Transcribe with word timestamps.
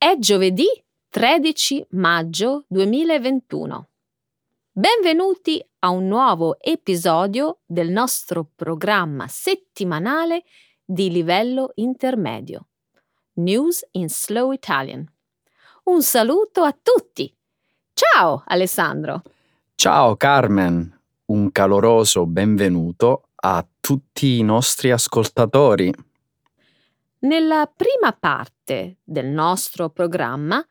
È 0.00 0.16
giovedì 0.16 0.68
13 1.08 1.88
maggio 1.90 2.66
2021. 2.68 3.88
Benvenuti 4.70 5.60
a 5.80 5.88
un 5.88 6.06
nuovo 6.06 6.56
episodio 6.60 7.62
del 7.66 7.90
nostro 7.90 8.48
programma 8.54 9.26
settimanale 9.26 10.44
di 10.84 11.10
livello 11.10 11.72
intermedio. 11.74 12.68
News 13.38 13.84
in 13.90 14.08
Slow 14.08 14.52
Italian. 14.52 15.04
Un 15.86 16.00
saluto 16.00 16.62
a 16.62 16.78
tutti. 16.80 17.36
Ciao 17.92 18.44
Alessandro. 18.46 19.22
Ciao 19.74 20.14
Carmen, 20.14 20.96
un 21.24 21.50
caloroso 21.50 22.24
benvenuto 22.24 23.30
a 23.34 23.66
tutti 23.80 24.38
i 24.38 24.42
nostri 24.42 24.92
ascoltatori. 24.92 25.92
Nella 27.20 27.66
prima 27.66 28.12
parte 28.12 29.00
del 29.02 29.26
nostro 29.26 29.90
programma 29.90 30.64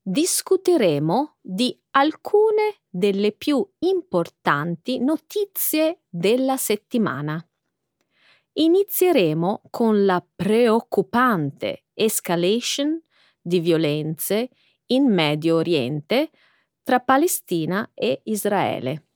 discuteremo 0.00 1.36
di 1.38 1.78
alcune 1.90 2.80
delle 2.88 3.32
più 3.32 3.62
importanti 3.80 4.98
notizie 5.00 6.04
della 6.08 6.56
settimana. 6.56 7.46
Inizieremo 8.54 9.64
con 9.68 10.06
la 10.06 10.24
preoccupante 10.34 11.84
escalation 11.92 12.98
di 13.38 13.60
violenze 13.60 14.48
in 14.86 15.12
Medio 15.12 15.56
Oriente 15.56 16.30
tra 16.82 17.00
Palestina 17.00 17.90
e 17.92 18.22
Israele. 18.24 19.08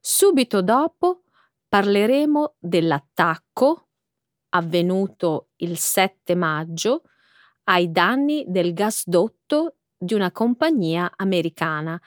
Subito 0.00 0.60
dopo 0.60 1.22
parleremo 1.68 2.56
dell'attacco 2.58 3.87
avvenuto 4.50 5.50
il 5.56 5.78
7 5.78 6.34
maggio 6.34 7.02
ai 7.64 7.90
danni 7.90 8.44
del 8.48 8.72
gasdotto 8.72 9.76
di 9.96 10.14
una 10.14 10.30
compagnia 10.30 11.12
americana 11.16 12.00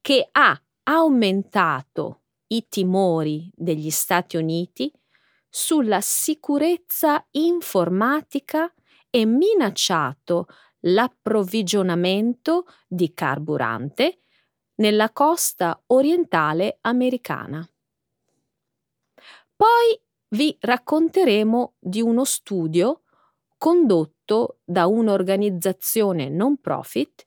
che 0.00 0.28
ha 0.32 0.60
aumentato 0.84 2.22
i 2.48 2.66
timori 2.68 3.50
degli 3.54 3.90
Stati 3.90 4.36
Uniti 4.36 4.92
sulla 5.48 6.00
sicurezza 6.00 7.24
informatica 7.32 8.72
e 9.08 9.24
minacciato 9.24 10.46
l'approvvigionamento 10.80 12.66
di 12.88 13.14
carburante 13.14 14.18
nella 14.76 15.10
costa 15.10 15.80
orientale 15.86 16.78
americana. 16.80 17.66
Poi 19.56 19.98
vi 20.34 20.56
racconteremo 20.58 21.74
di 21.78 22.00
uno 22.00 22.24
studio 22.24 23.02
condotto 23.56 24.58
da 24.64 24.86
un'organizzazione 24.86 26.28
non 26.28 26.60
profit 26.60 27.24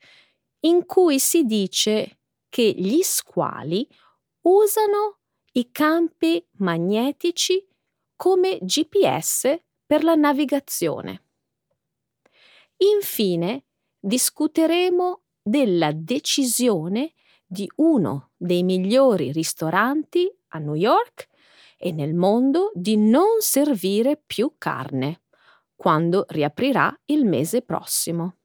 in 0.62 0.86
cui 0.86 1.18
si 1.18 1.44
dice 1.44 2.20
che 2.50 2.70
gli 2.70 3.02
squali 3.02 3.88
usano 4.42 5.20
i 5.54 5.72
campi 5.72 6.46
magnetici 6.58 7.66
come 8.16 8.60
GPS 8.62 9.58
per 9.86 10.04
la 10.04 10.16
navigazione. 10.16 11.24
Infine 12.78 13.66
discuteremo 14.00 15.22
della 15.42 15.92
decisione 15.94 17.14
di 17.46 17.70
uno 17.78 18.32
dei 18.36 18.64
migliori 18.64 19.32
ristoranti 19.32 20.30
a 20.50 20.60
New 20.60 20.76
York 20.76 21.30
e 21.78 21.92
nel 21.92 22.14
mondo 22.14 22.72
di 22.73 22.97
non 22.97 23.39
servire 23.39 24.20
più 24.25 24.53
carne 24.58 25.21
quando 25.76 26.26
riaprirà 26.30 26.93
il 27.05 27.26
mese 27.26 27.61
prossimo. 27.61 28.36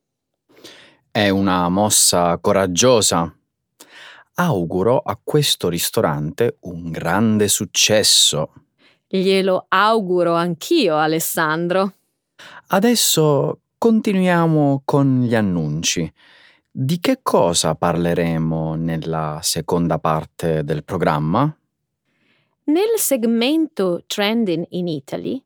È 1.11 1.29
una 1.29 1.69
mossa 1.69 2.39
coraggiosa. 2.39 3.35
Auguro 4.35 4.99
a 4.99 5.19
questo 5.23 5.69
ristorante 5.69 6.59
un 6.61 6.91
grande 6.91 7.49
successo. 7.49 8.53
Glielo 9.07 9.67
auguro 9.69 10.35
anch'io, 10.35 10.97
Alessandro. 10.97 11.95
Adesso 12.69 13.61
continuiamo 13.77 14.83
con 14.85 15.23
gli 15.23 15.35
annunci. 15.35 16.11
Di 16.71 16.99
che 17.01 17.19
cosa 17.23 17.75
parleremo 17.75 18.75
nella 18.75 19.41
seconda 19.43 19.99
parte 19.99 20.65
del 20.65 20.85
programma? 20.85 21.55
Nel 22.65 22.97
segmento 22.97 24.05
Trending 24.07 24.67
in 24.71 24.87
Italy 24.87 25.45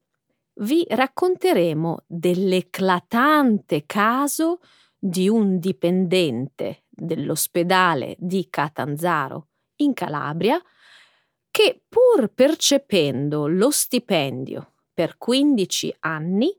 vi 0.58 0.84
racconteremo 0.86 2.04
dell'eclatante 2.06 3.86
caso 3.86 4.60
di 4.98 5.26
un 5.26 5.58
dipendente 5.58 6.84
dell'ospedale 6.90 8.16
di 8.18 8.48
Catanzaro 8.50 9.48
in 9.76 9.94
Calabria 9.94 10.60
che 11.50 11.82
pur 11.88 12.28
percependo 12.34 13.46
lo 13.46 13.70
stipendio 13.70 14.74
per 14.92 15.16
15 15.16 15.96
anni 16.00 16.54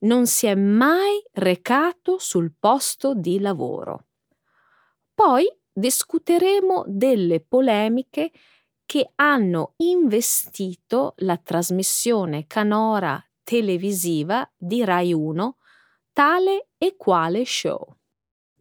non 0.00 0.26
si 0.26 0.46
è 0.46 0.54
mai 0.54 1.22
recato 1.32 2.18
sul 2.18 2.52
posto 2.58 3.14
di 3.14 3.40
lavoro. 3.40 4.08
Poi 5.14 5.46
discuteremo 5.72 6.84
delle 6.86 7.40
polemiche 7.40 8.30
che 8.86 9.12
hanno 9.16 9.74
investito 9.76 11.14
la 11.18 11.36
trasmissione 11.36 12.46
canora 12.46 13.22
televisiva 13.42 14.48
di 14.56 14.84
Rai 14.84 15.12
1 15.12 15.56
tale 16.14 16.68
e 16.78 16.94
quale 16.96 17.44
show. 17.44 17.96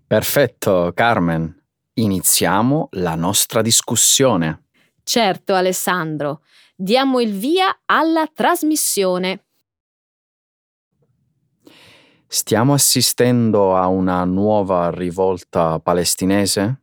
Perfetto, 0.06 0.91
Carmen. 0.94 1.62
Iniziamo 1.94 2.89
la 2.94 3.16
nostra 3.16 3.62
discussione. 3.62 4.66
Certo, 5.03 5.53
Alessandro. 5.53 6.41
Diamo 6.75 7.19
il 7.19 7.31
via 7.33 7.81
alla 7.85 8.28
trasmissione. 8.28 9.45
Stiamo 12.28 12.73
assistendo 12.73 13.75
a 13.75 13.88
una 13.88 14.23
nuova 14.23 14.89
rivolta 14.89 15.79
palestinese? 15.79 16.79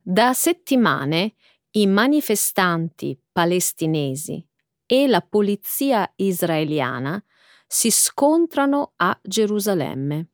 Da 0.00 0.32
settimane 0.32 1.34
i 1.76 1.86
manifestanti 1.86 3.20
palestinesi 3.30 4.42
e 4.86 5.06
la 5.06 5.20
polizia 5.20 6.10
israeliana 6.16 7.22
si 7.66 7.90
scontrano 7.90 8.92
a 8.96 9.18
Gerusalemme. 9.22 10.30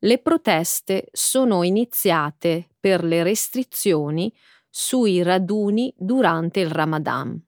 Le 0.00 0.18
proteste 0.18 1.08
sono 1.12 1.62
iniziate 1.62 2.68
per 2.78 3.04
le 3.04 3.22
restrizioni 3.22 4.30
sui 4.68 5.22
raduni 5.22 5.94
durante 5.96 6.60
il 6.60 6.70
Ramadan. 6.70 7.42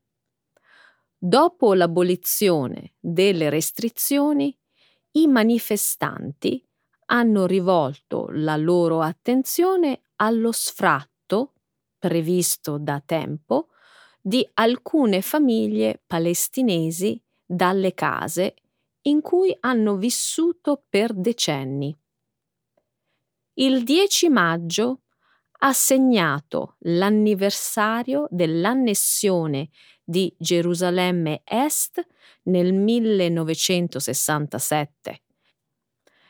Dopo 1.18 1.74
l'abolizione 1.74 2.94
delle 2.98 3.50
restrizioni, 3.50 4.58
i 5.12 5.26
manifestanti 5.26 6.66
hanno 7.06 7.44
rivolto 7.44 8.28
la 8.30 8.56
loro 8.56 9.02
attenzione 9.02 10.00
allo 10.16 10.52
sfratto 10.52 11.15
previsto 12.06 12.78
da 12.78 13.02
tempo 13.04 13.70
di 14.20 14.48
alcune 14.54 15.20
famiglie 15.22 16.00
palestinesi 16.06 17.20
dalle 17.44 17.94
case 17.94 18.54
in 19.02 19.20
cui 19.20 19.54
hanno 19.60 19.96
vissuto 19.96 20.84
per 20.88 21.12
decenni. 21.12 21.94
Il 23.54 23.82
10 23.82 24.28
maggio 24.28 25.00
ha 25.58 25.72
segnato 25.72 26.76
l'anniversario 26.80 28.28
dell'annessione 28.30 29.70
di 30.04 30.32
Gerusalemme 30.38 31.40
Est 31.44 32.06
nel 32.44 32.72
1967. 32.72 35.22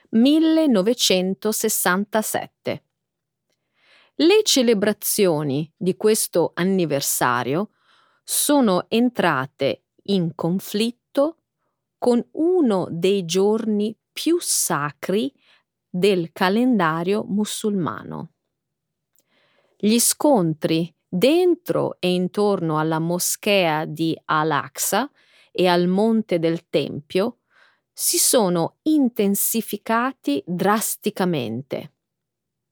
1967. 0.09 2.86
Le 4.19 4.41
celebrazioni 4.45 5.71
di 5.77 5.95
questo 5.95 6.53
anniversario 6.55 7.73
sono 8.25 8.87
entrate 8.89 9.89
in 10.05 10.35
conflitto 10.35 11.43
con 11.99 12.27
uno 12.33 12.87
dei 12.91 13.27
giorni 13.27 13.95
più 14.11 14.39
sacri 14.41 15.31
del 15.87 16.33
calendario 16.33 17.25
musulmano. 17.25 18.31
Gli 19.77 19.99
scontri 19.99 20.91
dentro 21.07 21.97
e 22.01 22.15
intorno 22.15 22.79
alla 22.79 22.99
moschea 22.99 23.85
di 23.85 24.19
Al-Aqsa 24.25 25.11
e 25.53 25.67
al 25.67 25.89
Monte 25.89 26.39
del 26.39 26.71
Tempio 26.71 27.41
si 27.93 28.17
sono 28.17 28.79
intensificati 28.85 30.43
drasticamente 30.47 31.96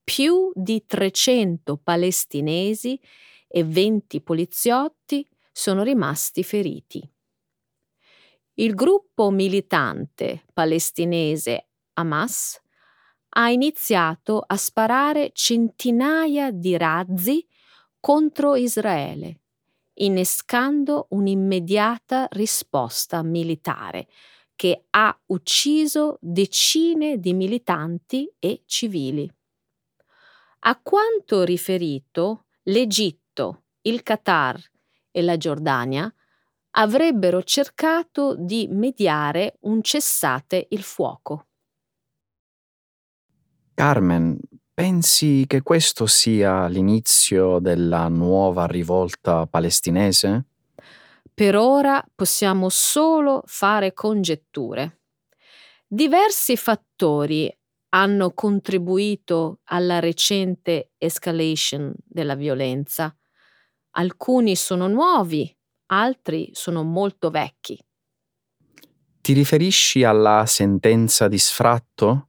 più 0.04 0.52
di 0.54 0.84
300 0.86 1.78
palestinesi 1.82 3.00
e 3.48 3.64
20 3.64 4.20
poliziotti 4.20 5.26
sono 5.50 5.82
rimasti 5.82 6.44
feriti. 6.44 7.08
Il 8.54 8.74
gruppo 8.74 9.30
militante 9.30 10.44
palestinese 10.52 11.68
Hamas, 11.94 12.60
ha 13.36 13.50
iniziato 13.50 14.42
a 14.46 14.56
sparare 14.56 15.30
centinaia 15.32 16.50
di 16.52 16.76
razzi 16.76 17.44
contro 17.98 18.54
Israele, 18.54 19.40
innescando 19.94 21.06
un'immediata 21.10 22.28
risposta 22.30 23.22
militare 23.22 24.06
che 24.54 24.84
ha 24.90 25.16
ucciso 25.26 26.18
decine 26.20 27.18
di 27.18 27.32
militanti 27.32 28.32
e 28.38 28.62
civili. 28.66 29.28
A 30.66 30.80
quanto 30.80 31.42
riferito, 31.42 32.46
l'Egitto, 32.64 33.64
il 33.82 34.02
Qatar 34.02 34.58
e 35.10 35.20
la 35.20 35.36
Giordania 35.36 36.10
avrebbero 36.76 37.42
cercato 37.42 38.34
di 38.34 38.66
mediare 38.70 39.58
un 39.60 39.82
cessate 39.82 40.66
il 40.70 40.82
fuoco. 40.82 41.48
Carmen, 43.74 44.38
pensi 44.72 45.44
che 45.46 45.60
questo 45.60 46.06
sia 46.06 46.66
l'inizio 46.68 47.58
della 47.58 48.08
nuova 48.08 48.66
rivolta 48.66 49.46
palestinese? 49.46 50.46
Per 51.34 51.56
ora 51.56 52.02
possiamo 52.14 52.70
solo 52.70 53.42
fare 53.44 53.92
congetture. 53.92 55.02
Diversi 55.86 56.56
fattori 56.56 57.54
hanno 57.94 58.32
contribuito 58.32 59.60
alla 59.64 60.00
recente 60.00 60.90
escalation 60.98 61.94
della 61.96 62.34
violenza. 62.34 63.16
Alcuni 63.92 64.56
sono 64.56 64.88
nuovi, 64.88 65.56
altri 65.86 66.50
sono 66.52 66.82
molto 66.82 67.30
vecchi. 67.30 67.78
Ti 69.20 69.32
riferisci 69.32 70.02
alla 70.02 70.44
sentenza 70.44 71.28
di 71.28 71.38
sfratto? 71.38 72.28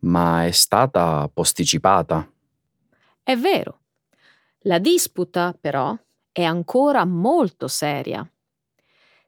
Ma 0.00 0.44
è 0.44 0.50
stata 0.50 1.30
posticipata. 1.32 2.28
È 3.22 3.36
vero. 3.36 3.82
La 4.62 4.78
disputa, 4.80 5.56
però, 5.58 5.96
è 6.32 6.42
ancora 6.42 7.04
molto 7.04 7.68
seria. 7.68 8.28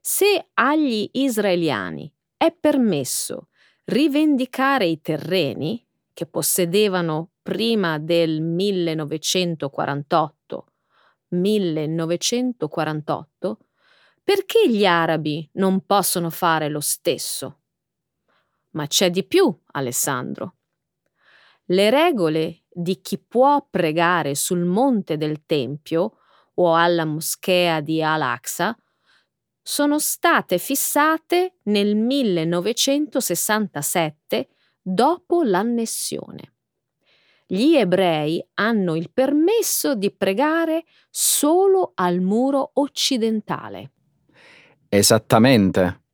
Se 0.01 0.49
agli 0.55 1.09
israeliani 1.13 2.13
è 2.37 2.53
permesso 2.53 3.49
rivendicare 3.89 4.87
i 4.87 5.01
terreni 5.01 5.85
che 6.13 6.27
possedevano 6.27 7.31
prima 7.43 7.99
del 7.99 8.43
1948, 8.43 10.67
1948, 11.29 13.59
perché 14.23 14.69
gli 14.69 14.85
arabi 14.85 15.49
non 15.55 15.87
possono 15.87 16.29
fare 16.29 16.69
lo 16.69 16.81
stesso? 16.81 17.61
Ma 18.71 18.87
c'è 18.87 19.09
di 19.11 19.25
più, 19.25 19.59
Alessandro. 19.73 20.57
Le 21.71 21.89
regole 21.89 22.65
di 22.69 23.01
chi 23.01 23.19
può 23.19 23.67
pregare 23.71 24.35
sul 24.35 24.65
monte 24.65 25.17
del 25.17 25.47
Tempio 25.47 26.19
o 26.55 26.75
alla 26.75 27.07
moschea 27.07 27.81
di 27.81 28.03
Al-Aqsa 28.03 28.77
sono 29.71 29.99
state 29.99 30.57
fissate 30.57 31.57
nel 31.65 31.95
1967 31.95 34.49
dopo 34.81 35.43
l'annessione. 35.43 36.55
Gli 37.47 37.75
ebrei 37.75 38.43
hanno 38.55 38.97
il 38.97 39.11
permesso 39.13 39.95
di 39.95 40.11
pregare 40.11 40.87
solo 41.11 41.93
al 41.97 42.21
muro 42.21 42.71
occidentale. 42.77 43.91
Esattamente. 44.89 46.05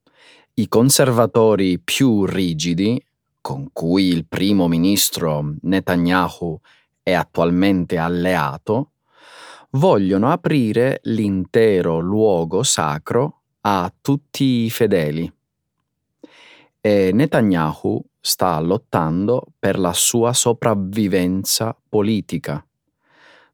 I 0.55 0.67
conservatori 0.67 1.79
più 1.79 2.25
rigidi, 2.25 3.01
con 3.41 3.69
cui 3.73 4.09
il 4.09 4.27
primo 4.27 4.67
ministro 4.67 5.55
Netanyahu 5.61 6.59
è 7.05 7.13
attualmente 7.13 7.99
alleato, 7.99 8.95
vogliono 9.75 10.33
aprire 10.33 10.99
l'intero 11.05 12.01
luogo 12.01 12.65
sacro 12.65 13.43
a 13.67 13.93
tutti 14.01 14.65
i 14.65 14.71
fedeli. 14.71 15.33
E 16.81 17.11
Netanyahu 17.13 18.03
sta 18.21 18.61
lottando 18.61 19.47
per 19.59 19.79
la 19.79 19.95
sua 19.95 20.33
sopravvivenza 20.35 21.77
politica 21.89 22.65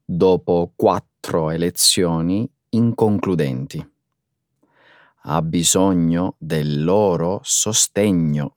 dopo 0.03 0.73
quattro 0.75 1.49
elezioni 1.49 2.49
inconcludenti. 2.69 3.89
Ha 5.23 5.41
bisogno 5.41 6.35
del 6.37 6.83
loro 6.83 7.39
sostegno. 7.43 8.55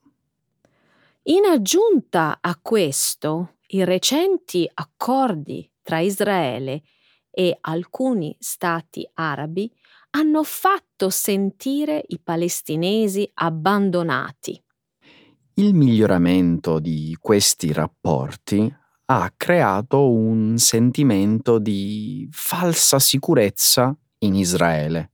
In 1.23 1.45
aggiunta 1.45 2.39
a 2.41 2.59
questo, 2.61 3.55
i 3.67 3.85
recenti 3.85 4.69
accordi 4.73 5.69
tra 5.81 5.99
Israele 5.99 6.83
e 7.31 7.57
alcuni 7.61 8.35
stati 8.39 9.09
arabi 9.13 9.71
hanno 10.15 10.43
fatto 10.43 11.09
sentire 11.09 12.01
i 12.07 12.19
palestinesi 12.19 13.29
abbandonati. 13.33 14.61
Il 15.55 15.73
miglioramento 15.73 16.79
di 16.79 17.17
questi 17.19 17.73
rapporti 17.73 18.73
ha 19.07 19.33
creato 19.35 20.09
un 20.09 20.57
sentimento 20.57 21.59
di 21.59 22.27
falsa 22.31 22.97
sicurezza 22.97 23.93
in 24.19 24.35
Israele, 24.35 25.11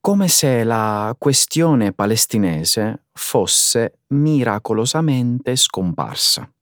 come 0.00 0.26
se 0.26 0.64
la 0.64 1.14
questione 1.16 1.92
palestinese 1.92 3.04
fosse 3.12 4.00
miracolosamente 4.08 5.54
scomparsa. 5.54 6.52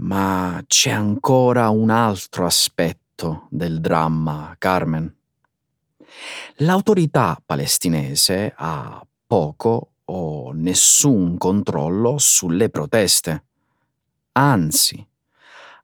Ma 0.00 0.60
c'è 0.66 0.90
ancora 0.90 1.68
un 1.70 1.90
altro 1.90 2.44
aspetto 2.44 3.46
del 3.50 3.80
dramma, 3.80 4.54
Carmen. 4.58 5.17
L'autorità 6.58 7.40
palestinese 7.44 8.52
ha 8.56 9.04
poco 9.26 9.92
o 10.06 10.52
nessun 10.52 11.36
controllo 11.36 12.18
sulle 12.18 12.70
proteste. 12.70 13.44
Anzi, 14.32 15.06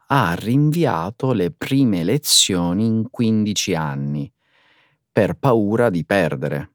ha 0.09 0.35
rinviato 0.35 1.33
le 1.33 1.51
prime 1.51 2.01
elezioni 2.01 2.87
in 2.87 3.09
15 3.11 3.75
anni 3.75 4.33
per 5.11 5.35
paura 5.35 5.91
di 5.91 6.05
perdere. 6.05 6.71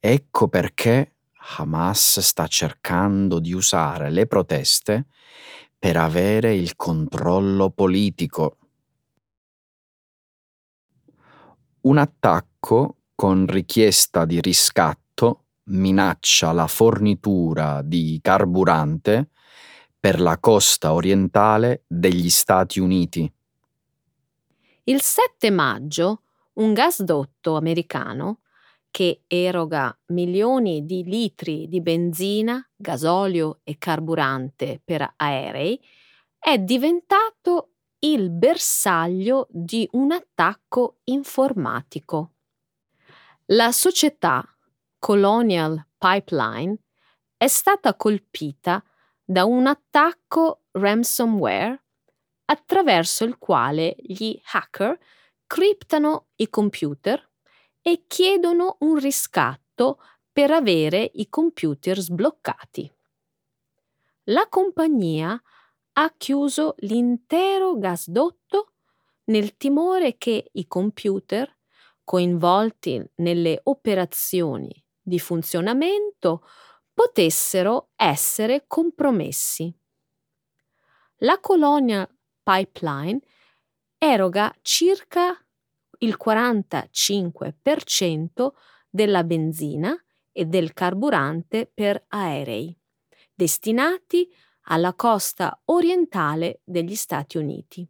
Ecco 0.00 0.48
perché 0.48 1.14
Hamas 1.56 2.20
sta 2.20 2.46
cercando 2.46 3.38
di 3.38 3.52
usare 3.52 4.10
le 4.10 4.26
proteste 4.26 5.06
per 5.78 5.96
avere 5.96 6.54
il 6.54 6.76
controllo 6.76 7.70
politico. 7.70 8.58
Un 11.84 11.98
attacco 11.98 12.96
con 13.14 13.46
richiesta 13.46 14.24
di 14.24 14.40
riscatto 14.40 15.44
minaccia 15.64 16.50
la 16.52 16.66
fornitura 16.66 17.82
di 17.82 18.18
carburante 18.22 19.28
per 20.00 20.18
la 20.18 20.38
costa 20.38 20.94
orientale 20.94 21.84
degli 21.86 22.30
Stati 22.30 22.80
Uniti. 22.80 23.30
Il 24.84 25.02
7 25.02 25.50
maggio 25.50 26.22
un 26.54 26.72
gasdotto 26.72 27.56
americano 27.56 28.38
che 28.90 29.24
eroga 29.26 29.94
milioni 30.06 30.86
di 30.86 31.04
litri 31.04 31.68
di 31.68 31.82
benzina, 31.82 32.66
gasolio 32.74 33.60
e 33.62 33.76
carburante 33.76 34.80
per 34.82 35.12
aerei, 35.16 35.78
è 36.38 36.58
diventato 36.58 37.73
il 38.04 38.28
bersaglio 38.28 39.46
di 39.50 39.88
un 39.92 40.12
attacco 40.12 40.98
informatico. 41.04 42.32
La 43.46 43.72
società 43.72 44.46
Colonial 44.98 45.86
Pipeline 45.96 46.76
è 47.34 47.46
stata 47.46 47.94
colpita 47.94 48.84
da 49.24 49.46
un 49.46 49.66
attacco 49.66 50.64
ransomware 50.72 51.82
attraverso 52.44 53.24
il 53.24 53.38
quale 53.38 53.96
gli 53.98 54.38
hacker 54.52 54.98
criptano 55.46 56.26
i 56.36 56.50
computer 56.50 57.26
e 57.80 58.04
chiedono 58.06 58.76
un 58.80 58.98
riscatto 58.98 59.98
per 60.30 60.50
avere 60.50 61.10
i 61.14 61.30
computer 61.30 61.98
sbloccati. 61.98 62.92
La 64.24 64.46
compagnia 64.50 65.40
ha 65.94 66.12
chiuso 66.16 66.74
l'intero 66.78 67.78
gasdotto 67.78 68.72
nel 69.24 69.56
timore 69.56 70.16
che 70.16 70.50
i 70.52 70.66
computer 70.66 71.52
coinvolti 72.02 73.02
nelle 73.16 73.60
operazioni 73.64 74.70
di 75.00 75.18
funzionamento 75.18 76.42
potessero 76.92 77.90
essere 77.96 78.64
compromessi. 78.66 79.72
La 81.18 81.38
colonia 81.40 82.08
Pipeline 82.42 83.20
eroga 83.96 84.54
circa 84.62 85.34
il 85.98 86.16
45% 86.22 88.52
della 88.90 89.24
benzina 89.24 89.96
e 90.32 90.44
del 90.44 90.74
carburante 90.74 91.70
per 91.72 92.04
aerei, 92.08 92.76
destinati 93.32 94.28
alla 94.64 94.94
costa 94.94 95.60
orientale 95.66 96.60
degli 96.64 96.94
Stati 96.94 97.38
Uniti. 97.38 97.86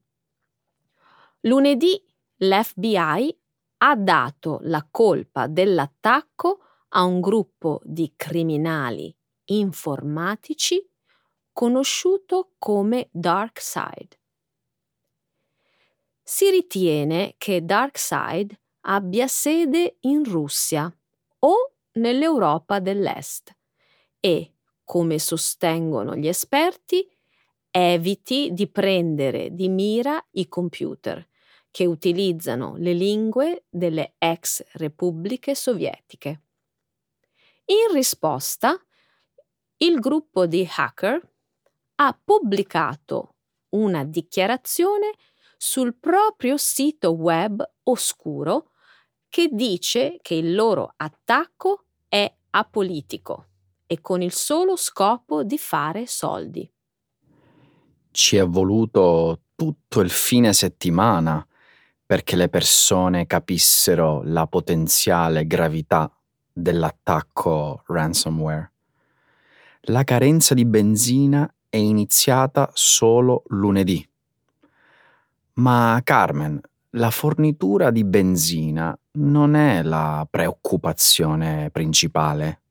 Lunedì 1.40 2.02
l'FBI 2.36 3.38
ha 3.78 3.96
dato 3.96 4.58
la 4.62 4.86
colpa 4.90 5.46
dell'attacco 5.46 6.60
a 6.88 7.02
un 7.04 7.20
gruppo 7.20 7.80
di 7.84 8.12
criminali 8.16 9.14
informatici 9.46 10.88
conosciuto 11.52 12.52
come 12.58 13.08
DarkSide. 13.12 14.18
Si 16.22 16.48
ritiene 16.50 17.34
che 17.36 17.64
DarkSide 17.64 18.58
abbia 18.86 19.26
sede 19.26 19.96
in 20.00 20.24
Russia 20.24 20.92
o 21.40 21.72
nell'Europa 21.92 22.80
dell'Est 22.80 23.54
e, 24.18 24.53
come 24.84 25.18
sostengono 25.18 26.14
gli 26.16 26.28
esperti, 26.28 27.06
eviti 27.70 28.50
di 28.52 28.68
prendere 28.68 29.54
di 29.54 29.68
mira 29.68 30.24
i 30.32 30.48
computer 30.48 31.26
che 31.70 31.86
utilizzano 31.86 32.76
le 32.76 32.92
lingue 32.92 33.64
delle 33.68 34.14
ex 34.18 34.64
repubbliche 34.74 35.54
sovietiche. 35.54 36.42
In 37.66 37.92
risposta, 37.92 38.78
il 39.78 39.98
gruppo 39.98 40.46
di 40.46 40.68
hacker 40.76 41.20
ha 41.96 42.20
pubblicato 42.24 43.36
una 43.70 44.04
dichiarazione 44.04 45.12
sul 45.56 45.94
proprio 45.96 46.56
sito 46.56 47.12
web 47.12 47.62
oscuro 47.84 48.70
che 49.28 49.48
dice 49.52 50.18
che 50.22 50.34
il 50.34 50.54
loro 50.54 50.92
attacco 50.96 51.86
è 52.08 52.32
apolitico 52.50 53.48
e 53.86 54.00
con 54.00 54.22
il 54.22 54.32
solo 54.32 54.76
scopo 54.76 55.42
di 55.42 55.58
fare 55.58 56.06
soldi. 56.06 56.70
Ci 58.10 58.36
è 58.36 58.46
voluto 58.46 59.40
tutto 59.54 60.00
il 60.00 60.10
fine 60.10 60.52
settimana 60.52 61.46
perché 62.06 62.36
le 62.36 62.48
persone 62.48 63.26
capissero 63.26 64.22
la 64.24 64.46
potenziale 64.46 65.46
gravità 65.46 66.10
dell'attacco 66.52 67.82
ransomware. 67.86 68.72
La 69.88 70.04
carenza 70.04 70.54
di 70.54 70.64
benzina 70.64 71.52
è 71.68 71.76
iniziata 71.76 72.70
solo 72.72 73.42
lunedì. 73.48 74.06
Ma 75.54 76.00
Carmen, 76.04 76.60
la 76.90 77.10
fornitura 77.10 77.90
di 77.90 78.04
benzina 78.04 78.96
non 79.12 79.54
è 79.54 79.82
la 79.82 80.26
preoccupazione 80.30 81.70
principale. 81.70 82.62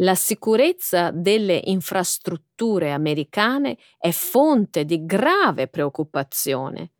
La 0.00 0.14
sicurezza 0.14 1.10
delle 1.10 1.60
infrastrutture 1.64 2.92
americane 2.92 3.76
è 3.98 4.10
fonte 4.10 4.84
di 4.84 5.04
grave 5.04 5.66
preoccupazione. 5.66 6.92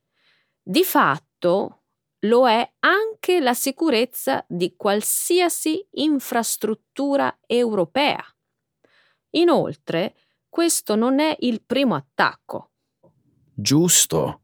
Di 0.61 0.83
fatto 0.83 1.83
lo 2.23 2.49
è 2.49 2.73
anche 2.81 3.39
la 3.39 3.55
sicurezza 3.55 4.45
di 4.49 4.75
qualsiasi 4.77 5.87
infrastruttura 5.93 7.39
europea. 7.47 8.23
Inoltre, 9.31 10.17
questo 10.49 10.97
non 10.97 11.21
è 11.21 11.37
il 11.41 11.63
primo 11.63 11.95
attacco. 11.95 12.73
Giusto. 13.55 14.41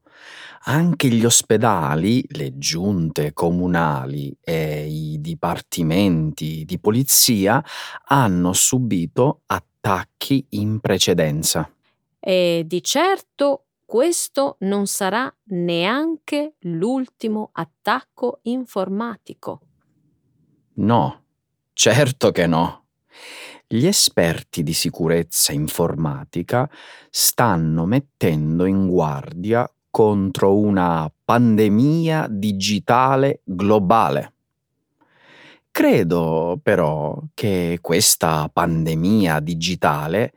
Anche 0.67 1.09
gli 1.09 1.27
ospedali, 1.27 2.25
le 2.29 2.57
giunte 2.57 3.35
comunali 3.35 4.35
e 4.41 4.87
i 4.87 5.21
dipartimenti 5.21 6.65
di 6.65 6.79
polizia 6.79 7.63
hanno 8.07 8.55
subito 8.55 9.43
attacchi 9.45 10.47
in 10.51 10.81
precedenza. 10.81 11.71
E 12.19 12.63
di 12.65 12.83
certo 12.83 13.67
questo 13.85 14.57
non 14.61 14.87
sarà 14.87 15.33
neanche 15.49 16.55
l'ultimo 16.61 17.51
attacco 17.53 18.39
informatico. 18.45 19.61
No, 20.77 21.25
certo 21.75 22.31
che 22.31 22.47
no. 22.47 22.87
Gli 23.67 23.87
esperti 23.87 24.63
di 24.63 24.73
sicurezza 24.73 25.53
informatica 25.53 26.71
stanno 27.11 27.85
mettendo 27.85 28.65
in 28.65 28.89
guardia 28.89 29.69
contro 29.95 30.57
una 30.57 31.09
pandemia 31.25 32.27
digitale 32.29 33.43
globale. 33.45 34.33
Credo 35.71 36.59
però 36.61 37.17
che 37.33 37.79
questa 37.81 38.51
pandemia 38.53 39.39
digitale 39.39 40.33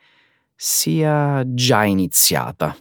sia 0.53 1.43
già 1.43 1.85
iniziata. 1.85 2.77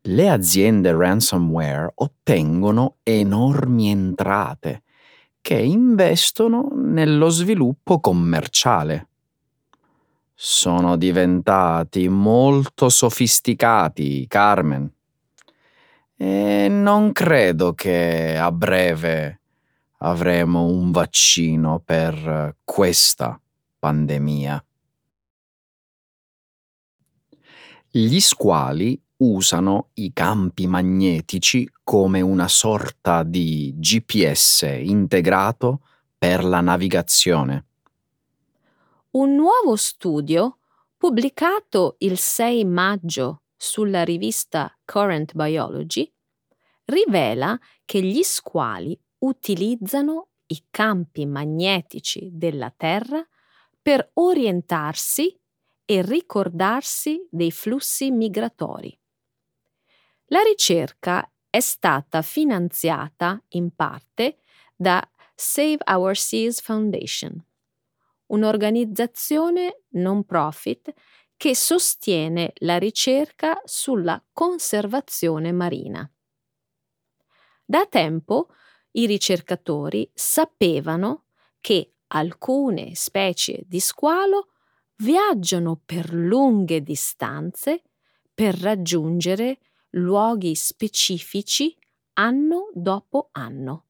Le 0.00 0.30
aziende 0.30 0.90
ransomware 0.90 1.92
ottengono 1.96 2.96
enormi 3.02 3.90
entrate 3.90 4.84
che 5.42 5.58
investono 5.60 6.70
nello 6.72 7.28
sviluppo 7.28 8.00
commerciale 8.00 9.08
sono 10.34 10.96
diventati 10.96 12.08
molto 12.08 12.88
sofisticati, 12.88 14.26
Carmen 14.26 14.90
e 16.22 16.68
non 16.68 17.12
credo 17.12 17.72
che 17.72 18.36
a 18.36 18.52
breve 18.52 19.40
avremo 20.00 20.64
un 20.64 20.90
vaccino 20.90 21.80
per 21.82 22.56
questa 22.62 23.40
pandemia. 23.78 24.62
Gli 27.88 28.20
squali 28.20 29.00
usano 29.16 29.88
i 29.94 30.12
campi 30.12 30.66
magnetici 30.66 31.66
come 31.82 32.20
una 32.20 32.48
sorta 32.48 33.22
di 33.22 33.72
GPS 33.78 34.78
integrato 34.78 35.80
per 36.18 36.44
la 36.44 36.60
navigazione. 36.60 37.64
Un 39.12 39.36
nuovo 39.36 39.74
studio, 39.74 40.58
pubblicato 40.98 41.94
il 42.00 42.18
6 42.18 42.64
maggio 42.66 43.40
sulla 43.62 44.04
rivista 44.04 44.74
Current 44.86 45.34
Biology 45.34 46.10
rivela 46.84 47.58
che 47.84 48.00
gli 48.00 48.22
squali 48.22 48.98
utilizzano 49.18 50.30
i 50.46 50.64
campi 50.70 51.26
magnetici 51.26 52.30
della 52.32 52.72
Terra 52.74 53.22
per 53.82 54.12
orientarsi 54.14 55.38
e 55.84 56.00
ricordarsi 56.00 57.28
dei 57.30 57.50
flussi 57.52 58.10
migratori. 58.10 58.98
La 60.28 60.40
ricerca 60.40 61.30
è 61.50 61.60
stata 61.60 62.22
finanziata 62.22 63.44
in 63.48 63.74
parte 63.74 64.38
da 64.74 65.06
Save 65.34 65.80
Our 65.84 66.16
Seas 66.16 66.62
Foundation, 66.62 67.44
un'organizzazione 68.26 69.82
non 69.90 70.24
profit 70.24 70.92
che 71.40 71.56
sostiene 71.56 72.52
la 72.56 72.76
ricerca 72.76 73.62
sulla 73.64 74.22
conservazione 74.30 75.52
marina. 75.52 76.06
Da 77.64 77.86
tempo 77.86 78.48
i 78.90 79.06
ricercatori 79.06 80.10
sapevano 80.12 81.24
che 81.62 81.94
alcune 82.08 82.94
specie 82.94 83.62
di 83.66 83.80
squalo 83.80 84.48
viaggiano 84.96 85.80
per 85.82 86.12
lunghe 86.12 86.82
distanze 86.82 87.84
per 88.34 88.54
raggiungere 88.58 89.60
luoghi 89.92 90.54
specifici 90.54 91.74
anno 92.18 92.68
dopo 92.74 93.30
anno. 93.32 93.86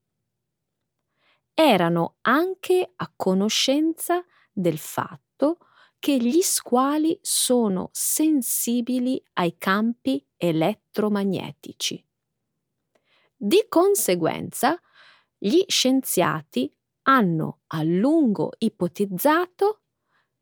Erano 1.53 2.19
anche 2.21 2.93
a 2.95 3.13
conoscenza 3.17 4.25
del 4.53 4.79
fatto 4.79 5.59
che 6.01 6.17
gli 6.17 6.41
squali 6.41 7.17
sono 7.23 7.91
sensibili 7.93 9.23
ai 9.35 9.57
campi 9.59 10.27
elettromagnetici. 10.37 12.05
Di 13.37 13.67
conseguenza, 13.69 14.81
gli 15.39 15.63
scienziati 15.67 16.75
hanno 17.03 17.61
a 17.69 17.83
lungo 17.83 18.53
ipotizzato 18.59 19.83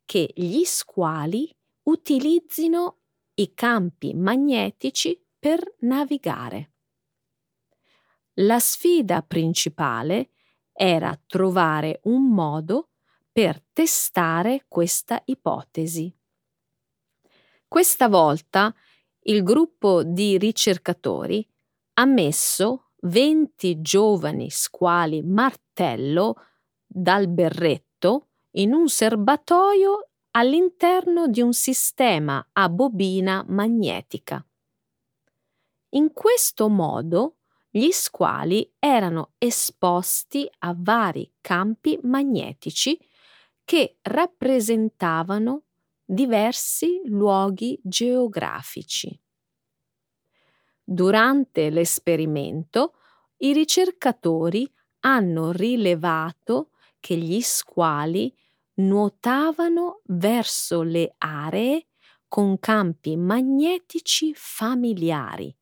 che 0.05 0.31
gli 0.33 0.63
squali 0.63 1.53
utilizzino 1.83 2.99
i 3.35 3.53
campi 3.53 4.13
magnetici 4.13 5.21
per 5.37 5.75
navigare. 5.79 6.71
La 8.35 8.59
sfida 8.59 9.21
principale 9.21 10.31
era 10.71 11.19
trovare 11.25 11.99
un 12.03 12.29
modo 12.29 12.88
per 13.39 13.63
testare 13.71 14.65
questa 14.67 15.21
ipotesi. 15.23 16.13
Questa 17.69 18.09
volta 18.09 18.75
il 19.21 19.43
gruppo 19.43 20.03
di 20.03 20.37
ricercatori 20.37 21.47
ha 21.93 22.03
messo 22.03 22.89
20 23.03 23.79
giovani 23.79 24.49
squali 24.49 25.21
martello 25.21 26.35
dal 26.85 27.29
berretto 27.29 28.27
in 28.55 28.73
un 28.73 28.89
serbatoio 28.89 30.09
all'interno 30.31 31.29
di 31.29 31.39
un 31.39 31.53
sistema 31.53 32.45
a 32.51 32.67
bobina 32.67 33.45
magnetica. 33.47 34.45
In 35.91 36.11
questo 36.11 36.67
modo 36.67 37.37
gli 37.69 37.91
squali 37.91 38.69
erano 38.77 39.31
esposti 39.37 40.45
a 40.59 40.75
vari 40.77 41.35
campi 41.39 41.97
magnetici 42.03 42.99
che 43.69 43.97
rappresentavano 44.01 45.65
diversi 46.03 47.01
luoghi 47.03 47.79
geografici. 47.83 49.15
Durante 50.83 51.69
l'esperimento 51.69 52.95
i 53.37 53.53
ricercatori 53.53 54.67
hanno 55.01 55.51
rilevato 55.51 56.71
che 56.99 57.15
gli 57.15 57.39
squali 57.41 58.35
nuotavano 58.77 60.01
verso 60.05 60.81
le 60.81 61.13
aree 61.19 61.89
con 62.27 62.57
campi 62.57 63.17
magnetici 63.17 64.33
familiari 64.33 65.55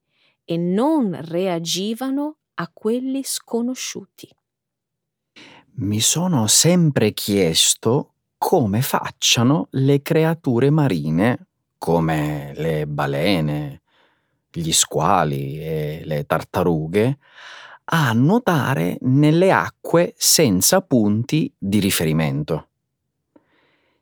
e 0.46 0.56
non 0.56 1.14
reagivano 1.26 2.38
a 2.54 2.70
quelli 2.72 3.22
sconosciuti. 3.22 4.34
Mi 5.80 6.00
sono 6.00 6.48
sempre 6.48 7.14
chiesto 7.14 8.14
come 8.40 8.82
facciano 8.82 9.68
le 9.72 10.02
creature 10.02 10.72
marine 10.72 11.48
come 11.78 12.52
le 12.56 12.88
balene, 12.88 13.82
gli 14.52 14.72
squali 14.72 15.60
e 15.60 16.02
le 16.04 16.26
tartarughe 16.26 17.20
a 17.86 18.12
nuotare 18.14 18.98
nelle 19.02 19.52
acque 19.52 20.16
senza 20.18 20.82
punti 20.82 21.54
di 21.56 21.78
riferimento, 21.78 22.70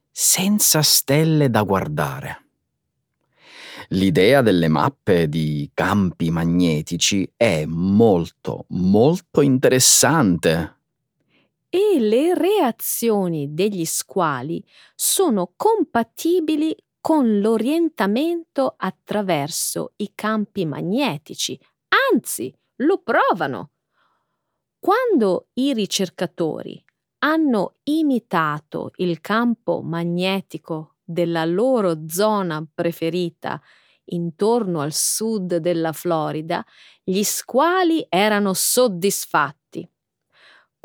senza 0.10 0.82
stelle 0.82 1.50
da 1.50 1.62
guardare. 1.63 2.44
L'idea 3.89 4.41
delle 4.41 4.70
mappe 4.70 5.27
di 5.27 5.70
campi 5.74 6.32
magnetici 6.32 7.29
è 7.36 7.65
molto, 7.65 8.63
molto 8.70 9.41
interessante. 9.41 10.75
E 11.75 12.00
le 12.00 12.34
reazioni 12.34 13.53
degli 13.53 13.84
squali 13.84 14.63
sono 14.96 15.51
compatibili 15.58 16.74
con 17.01 17.41
l'orientamento 17.41 18.75
attraverso 18.77 19.91
i 19.98 20.13
campi 20.15 20.65
magnetici, 20.65 21.60
anzi 22.13 22.58
lo 22.77 23.01
provano. 23.03 23.72
Quando 24.79 25.50
i 25.55 25.74
ricercatori 25.74 26.82
hanno 27.25 27.74
imitato 27.84 28.91
il 28.96 29.20
campo 29.20 29.82
magnetico 29.82 30.96
della 31.03 31.44
loro 31.44 32.08
zona 32.08 32.65
preferita 32.74 33.62
intorno 34.05 34.79
al 34.79 34.94
sud 34.94 35.58
della 35.58 35.91
Florida, 35.91 36.65
gli 37.03 37.24
squali 37.24 38.05
erano 38.08 38.53
soddisfatti. 38.53 39.65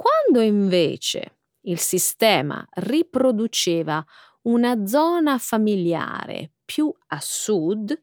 Quando 0.01 0.41
invece 0.41 1.41
il 1.65 1.79
sistema 1.79 2.67
riproduceva 2.71 4.03
una 4.45 4.87
zona 4.87 5.37
familiare 5.37 6.53
più 6.65 6.91
a 7.09 7.19
sud, 7.21 8.03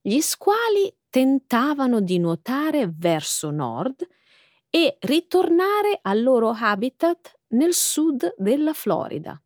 gli 0.00 0.20
squali 0.20 0.94
tentavano 1.10 2.00
di 2.00 2.20
nuotare 2.20 2.88
verso 2.96 3.50
nord 3.50 4.06
e 4.70 4.98
ritornare 5.00 5.98
al 6.02 6.22
loro 6.22 6.50
habitat 6.56 7.40
nel 7.48 7.74
sud 7.74 8.36
della 8.38 8.72
Florida. 8.72 9.42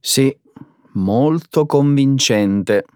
Sì, 0.00 0.34
molto 0.92 1.66
convincente. 1.66 2.86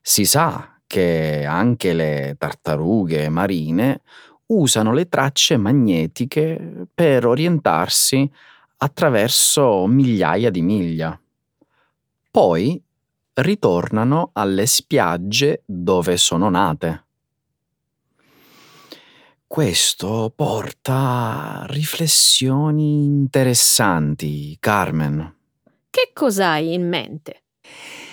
Si 0.00 0.24
sa 0.24 0.80
che 0.84 1.44
anche 1.44 1.92
le 1.92 2.34
tartarughe 2.36 3.28
marine 3.28 4.02
usano 4.50 4.92
le 4.92 5.08
tracce 5.08 5.56
magnetiche 5.56 6.86
per 6.92 7.26
orientarsi 7.26 8.30
attraverso 8.78 9.86
migliaia 9.86 10.50
di 10.50 10.62
miglia. 10.62 11.20
Poi 12.30 12.80
ritornano 13.34 14.30
alle 14.32 14.66
spiagge 14.66 15.62
dove 15.64 16.16
sono 16.16 16.48
nate. 16.48 17.04
Questo 19.46 20.32
porta 20.34 21.62
a 21.62 21.66
riflessioni 21.66 23.04
interessanti, 23.04 24.56
Carmen. 24.60 25.34
Che 25.90 26.10
cos'hai 26.12 26.72
in 26.72 26.88
mente? 26.88 27.42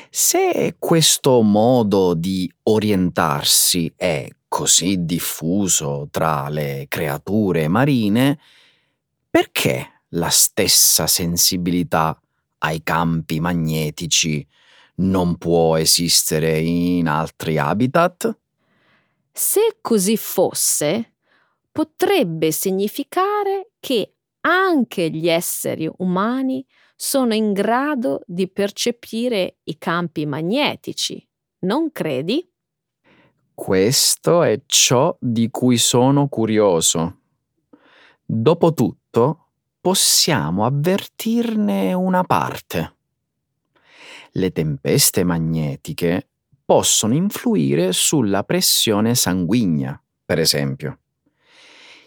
Se 0.09 0.75
questo 0.79 1.41
modo 1.43 2.15
di 2.15 2.51
orientarsi 2.63 3.93
è 3.95 4.27
così 4.47 5.05
diffuso 5.05 6.07
tra 6.11 6.49
le 6.49 6.85
creature 6.87 7.67
marine, 7.67 8.39
perché 9.29 10.03
la 10.09 10.29
stessa 10.29 11.07
sensibilità 11.07 12.19
ai 12.59 12.81
campi 12.83 13.39
magnetici 13.39 14.45
non 14.95 15.37
può 15.37 15.75
esistere 15.75 16.59
in 16.59 17.07
altri 17.07 17.57
habitat? 17.57 18.37
Se 19.31 19.77
così 19.81 20.17
fosse, 20.17 21.13
potrebbe 21.71 22.51
significare 22.51 23.71
che 23.79 24.13
anche 24.41 25.09
gli 25.09 25.27
esseri 25.29 25.87
umani 25.97 26.65
sono 26.95 27.35
in 27.35 27.53
grado 27.53 28.21
di 28.25 28.49
percepire 28.49 29.57
i 29.65 29.77
campi 29.77 30.25
magnetici, 30.25 31.23
non 31.59 31.91
credi? 31.91 32.49
Questo 33.59 34.43
è 34.43 34.61
ciò 34.67 35.17
di 35.19 35.49
cui 35.49 35.79
sono 35.79 36.27
curioso. 36.27 37.21
Dopotutto, 38.23 39.47
possiamo 39.81 40.63
avvertirne 40.63 41.91
una 41.91 42.23
parte. 42.23 42.95
Le 44.33 44.51
tempeste 44.51 45.23
magnetiche 45.23 46.27
possono 46.63 47.15
influire 47.15 47.93
sulla 47.93 48.43
pressione 48.43 49.15
sanguigna, 49.15 49.99
per 50.23 50.37
esempio. 50.37 50.99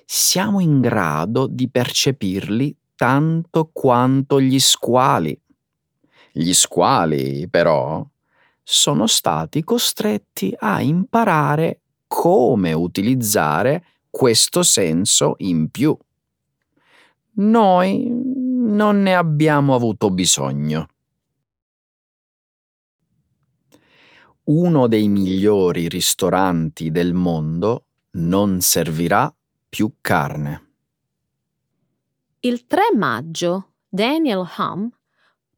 Siamo 0.04 0.60
in 0.60 0.80
grado 0.80 1.48
di 1.48 1.68
percepirli 1.68 2.74
tanto 2.94 3.70
quanto 3.72 4.40
gli 4.40 4.60
squali. 4.60 5.38
Gli 6.30 6.52
squali, 6.52 7.48
però, 7.48 8.06
sono 8.72 9.06
stati 9.06 9.64
costretti 9.64 10.54
a 10.58 10.80
imparare 10.80 11.80
come 12.06 12.72
utilizzare 12.72 13.84
questo 14.10 14.62
senso 14.62 15.34
in 15.38 15.70
più 15.70 15.96
noi 17.40 18.06
non 18.10 19.02
ne 19.02 19.14
abbiamo 19.14 19.74
avuto 19.74 20.10
bisogno. 20.10 20.88
Uno 24.44 24.88
dei 24.88 25.08
migliori 25.08 25.88
ristoranti 25.88 26.90
del 26.90 27.14
mondo 27.14 27.84
non 28.12 28.60
servirà 28.60 29.32
più 29.68 29.94
carne. 30.00 30.68
Il 32.40 32.66
3 32.66 32.90
maggio 32.96 33.74
Daniel 33.88 34.46
Hum, 34.58 34.90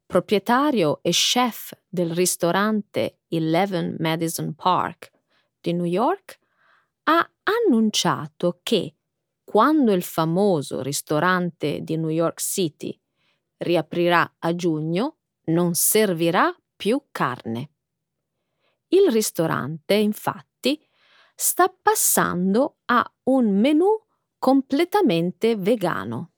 proprietario 0.05 0.99
e 1.01 1.09
chef 1.11 1.71
del 1.93 2.09
ristorante 2.09 3.19
Eleven 3.27 3.97
Madison 3.99 4.55
Park 4.55 5.11
di 5.61 5.73
New 5.73 5.85
York, 5.85 6.39
ha 7.03 7.31
annunciato 7.43 8.61
che 8.63 8.95
quando 9.43 9.91
il 9.91 10.01
famoso 10.01 10.81
ristorante 10.81 11.81
di 11.81 11.95
New 11.95 12.09
York 12.09 12.41
City 12.41 12.99
riaprirà 13.57 14.37
a 14.39 14.55
giugno, 14.55 15.17
non 15.45 15.75
servirà 15.75 16.51
più 16.75 16.99
carne. 17.11 17.69
Il 18.87 19.11
ristorante, 19.11 19.93
infatti, 19.93 20.83
sta 21.35 21.69
passando 21.69 22.77
a 22.85 23.07
un 23.25 23.59
menù 23.59 23.89
completamente 24.39 25.55
vegano. 25.55 26.31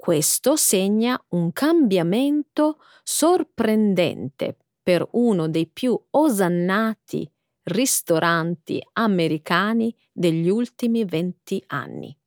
Questo 0.00 0.56
segna 0.56 1.22
un 1.32 1.52
cambiamento 1.52 2.80
sorprendente 3.02 4.56
per 4.82 5.06
uno 5.10 5.46
dei 5.46 5.66
più 5.66 5.94
osannati 6.12 7.30
ristoranti 7.64 8.82
americani 8.94 9.94
degli 10.10 10.48
ultimi 10.48 11.04
20 11.04 11.64
anni. 11.66 12.18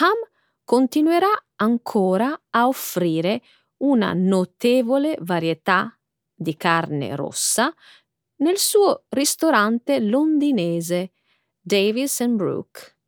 Ham 0.00 0.18
continuerà 0.64 1.30
ancora 1.54 2.38
a 2.50 2.68
offrire 2.68 3.40
una 3.78 4.12
notevole 4.12 5.16
varietà 5.20 5.98
di 6.34 6.58
carne 6.58 7.16
rossa 7.16 7.74
nel 8.42 8.58
suo 8.58 9.04
ristorante 9.08 9.98
londinese 9.98 11.12
Davis 11.58 12.22
Brook 12.26 12.98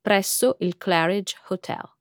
presso 0.00 0.56
il 0.60 0.78
Claridge 0.78 1.36
Hotel. 1.48 1.98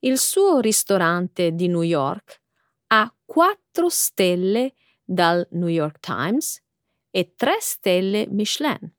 Il 0.00 0.16
suo 0.16 0.60
ristorante 0.60 1.52
di 1.52 1.66
New 1.66 1.82
York 1.82 2.40
ha 2.88 3.12
4 3.24 3.88
stelle 3.88 4.74
dal 5.02 5.44
New 5.52 5.66
York 5.66 5.98
Times 5.98 6.62
e 7.10 7.34
3 7.34 7.56
stelle 7.60 8.28
Michelin. 8.28 8.94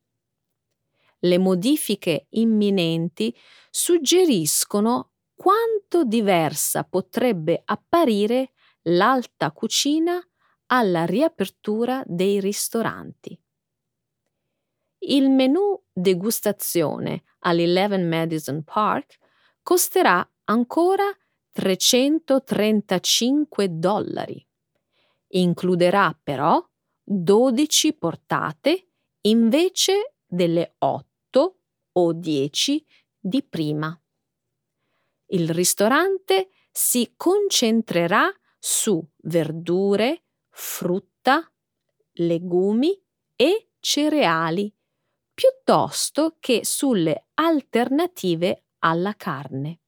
Le 1.20 1.38
modifiche 1.38 2.28
imminenti 2.32 3.34
suggeriscono 3.70 5.12
quanto 5.36 6.04
diversa 6.04 6.84
potrebbe 6.84 7.62
apparire 7.64 8.52
l'alta 8.84 9.52
cucina 9.52 10.22
alla 10.66 11.06
riapertura 11.06 12.04
dei 12.06 12.42
ristoranti. 12.42 13.42
Il 15.00 15.30
menù 15.30 15.82
degustazione 15.94 17.24
all'11 17.40 18.06
Madison 18.06 18.64
Park 18.66 19.18
costerà 19.64 20.30
ancora 20.50 21.06
335 21.52 23.78
dollari. 23.78 24.44
Includerà 25.30 26.16
però 26.22 26.62
12 27.04 27.94
portate 27.94 28.90
invece 29.22 30.16
delle 30.26 30.76
8 30.80 31.58
o 31.92 32.14
10 32.14 32.86
di 33.20 33.44
prima. 33.44 34.00
Il 35.28 35.52
ristorante 35.52 36.50
si 36.72 37.14
concentrerà 37.16 38.30
su 38.58 39.02
verdure, 39.18 40.24
frutta, 40.50 41.48
legumi 42.14 43.00
e 43.36 43.70
cereali, 43.80 44.74
piuttosto 45.34 46.38
che 46.40 46.62
sulle 46.64 47.28
alternative 47.36 48.64
alla 48.80 49.14
carne. 49.16 49.79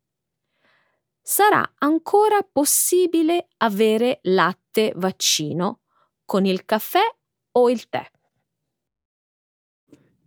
Sarà 1.34 1.64
ancora 1.78 2.40
possibile 2.44 3.48
avere 3.60 4.20
latte 4.24 4.92
vaccino 4.98 5.80
con 6.26 6.46
il 6.46 6.66
caffè 6.66 7.00
o 7.54 7.70
il 7.70 7.88
tè. 7.88 8.06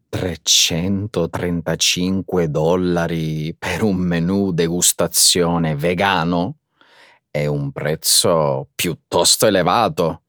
335 0.08 2.48
dollari 2.48 3.54
per 3.54 3.82
un 3.82 3.96
menù 3.96 4.50
degustazione 4.52 5.76
vegano? 5.76 6.60
È 7.30 7.44
un 7.44 7.70
prezzo 7.70 8.70
piuttosto 8.74 9.46
elevato. 9.46 10.22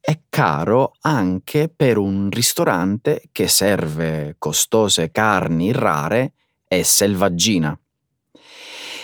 È 0.00 0.18
caro 0.30 0.94
anche 1.00 1.68
per 1.68 1.98
un 1.98 2.30
ristorante 2.30 3.24
che 3.30 3.46
serve 3.46 4.36
costose 4.38 5.10
carni 5.10 5.70
rare 5.70 6.32
e 6.66 6.82
selvaggina. 6.82 7.78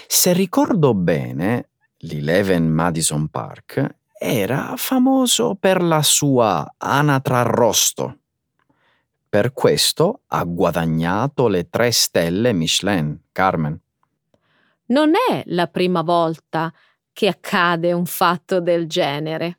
Se 0.08 0.32
ricordo 0.32 0.94
bene, 0.94 1.70
l'Eleven 1.98 2.68
Madison 2.68 3.28
Park 3.28 3.96
era 4.18 4.74
famoso 4.76 5.56
per 5.56 5.82
la 5.82 6.02
sua 6.02 6.74
anatra 6.78 7.40
arrosto. 7.40 8.18
Per 9.28 9.52
questo 9.52 10.22
ha 10.28 10.44
guadagnato 10.44 11.48
le 11.48 11.68
tre 11.68 11.90
stelle 11.90 12.52
Michelin, 12.52 13.20
Carmen. 13.32 13.78
Non 14.86 15.12
è 15.28 15.42
la 15.46 15.66
prima 15.66 16.02
volta 16.02 16.72
che 17.12 17.26
accade 17.26 17.92
un 17.92 18.06
fatto 18.06 18.60
del 18.60 18.86
genere. 18.86 19.58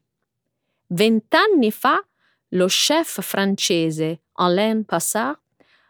Vent'anni 0.87 1.71
fa 1.71 2.03
lo 2.51 2.67
chef 2.67 3.21
francese 3.21 4.21
Alain 4.33 4.85
Passard 4.85 5.39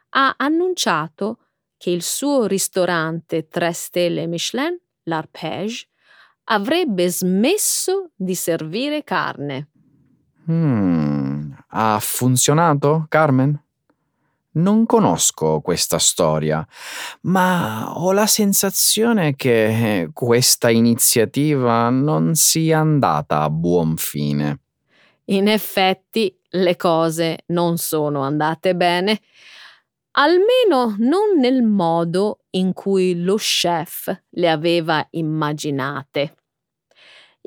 ha 0.09 0.33
annunciato 0.37 1.37
che 1.77 1.89
il 1.91 2.01
suo 2.01 2.45
ristorante 2.45 3.47
3 3.47 3.71
stelle 3.71 4.27
Michelin, 4.27 4.77
l'Arpège, 5.03 5.87
avrebbe 6.45 7.09
smesso 7.09 8.11
di 8.15 8.35
servire 8.35 9.03
carne. 9.03 9.67
Hmm, 10.49 11.51
ha 11.69 11.97
funzionato, 11.99 13.05
Carmen? 13.09 13.61
Non 14.57 14.87
conosco 14.87 15.61
questa 15.61 15.99
storia, 15.99 16.65
ma 17.21 17.93
ho 17.95 18.11
la 18.11 18.25
sensazione 18.25 19.35
che 19.35 20.09
questa 20.13 20.71
iniziativa 20.71 21.89
non 21.89 22.33
sia 22.33 22.79
andata 22.79 23.41
a 23.41 23.51
buon 23.51 23.97
fine. 23.97 24.61
In 25.25 25.47
effetti 25.47 26.35
le 26.51 26.75
cose 26.75 27.43
non 27.47 27.77
sono 27.77 28.21
andate 28.21 28.73
bene, 28.73 29.19
almeno 30.19 30.95
non 30.99 31.39
nel 31.39 31.63
modo 31.63 32.41
in 32.51 32.73
cui 32.73 33.21
lo 33.21 33.35
chef 33.35 34.23
le 34.31 34.49
aveva 34.49 35.05
immaginate. 35.11 36.35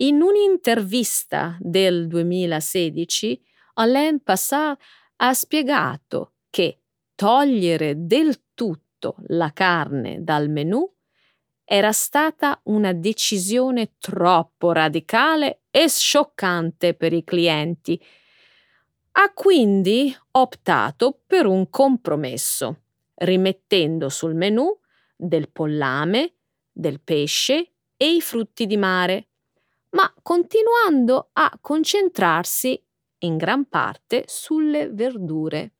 In 0.00 0.22
un'intervista 0.22 1.56
del 1.61 2.06
2016, 2.06 3.42
Alain 3.74 4.22
Passard 4.22 4.78
ha 5.16 5.35
spiegato 5.35 6.35
che 6.48 6.80
togliere 7.14 7.94
del 7.96 8.40
tutto 8.54 9.16
la 9.26 9.52
carne 9.52 10.22
dal 10.22 10.48
menù 10.48 10.88
era 11.72 11.92
stata 11.92 12.61
una 12.64 12.92
decisione 12.92 13.92
troppo 14.00 14.72
radicale 14.72 15.61
e 15.70 15.88
scioccante 15.88 16.94
per 16.94 17.12
i 17.12 17.22
clienti. 17.22 18.02
Ha 19.12 19.33
quindi 19.35 20.16
optato 20.33 21.20
per 21.27 21.46
un 21.46 21.68
compromesso, 21.68 22.83
rimettendo 23.14 24.09
sul 24.09 24.35
menù 24.35 24.66
del 25.16 25.51
pollame, 25.51 26.35
del 26.73 27.01
pesce 27.01 27.73
e 27.96 28.14
i 28.14 28.20
frutti 28.20 28.66
di 28.66 28.77
mare, 28.77 29.29
ma 29.90 30.12
continuando 30.23 31.31
a 31.33 31.59
concentrarsi 31.61 32.83
in 33.18 33.37
gran 33.37 33.68
parte 33.68 34.25
sulle 34.27 34.88
verdure. 34.90 35.73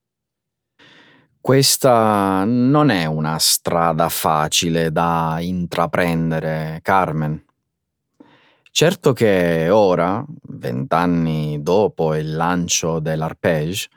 Questa 1.40 2.45
non 2.45 2.90
è 2.90 3.07
una 3.07 3.38
strada 3.38 4.11
facile 4.11 4.93
da 4.93 5.38
intraprendere, 5.40 6.81
Carmen. 6.83 7.43
Certo 8.81 9.12
che 9.12 9.69
ora, 9.69 10.25
vent'anni 10.45 11.62
dopo 11.62 12.14
il 12.14 12.35
lancio 12.35 12.99
dell'Arpège, 12.99 13.90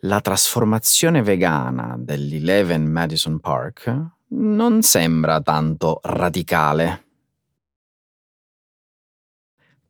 la 0.00 0.20
trasformazione 0.20 1.22
vegana 1.22 1.96
dell'Eleven 1.98 2.84
Madison 2.84 3.40
Park 3.40 4.10
non 4.32 4.82
sembra 4.82 5.40
tanto 5.40 6.00
radicale. 6.02 7.06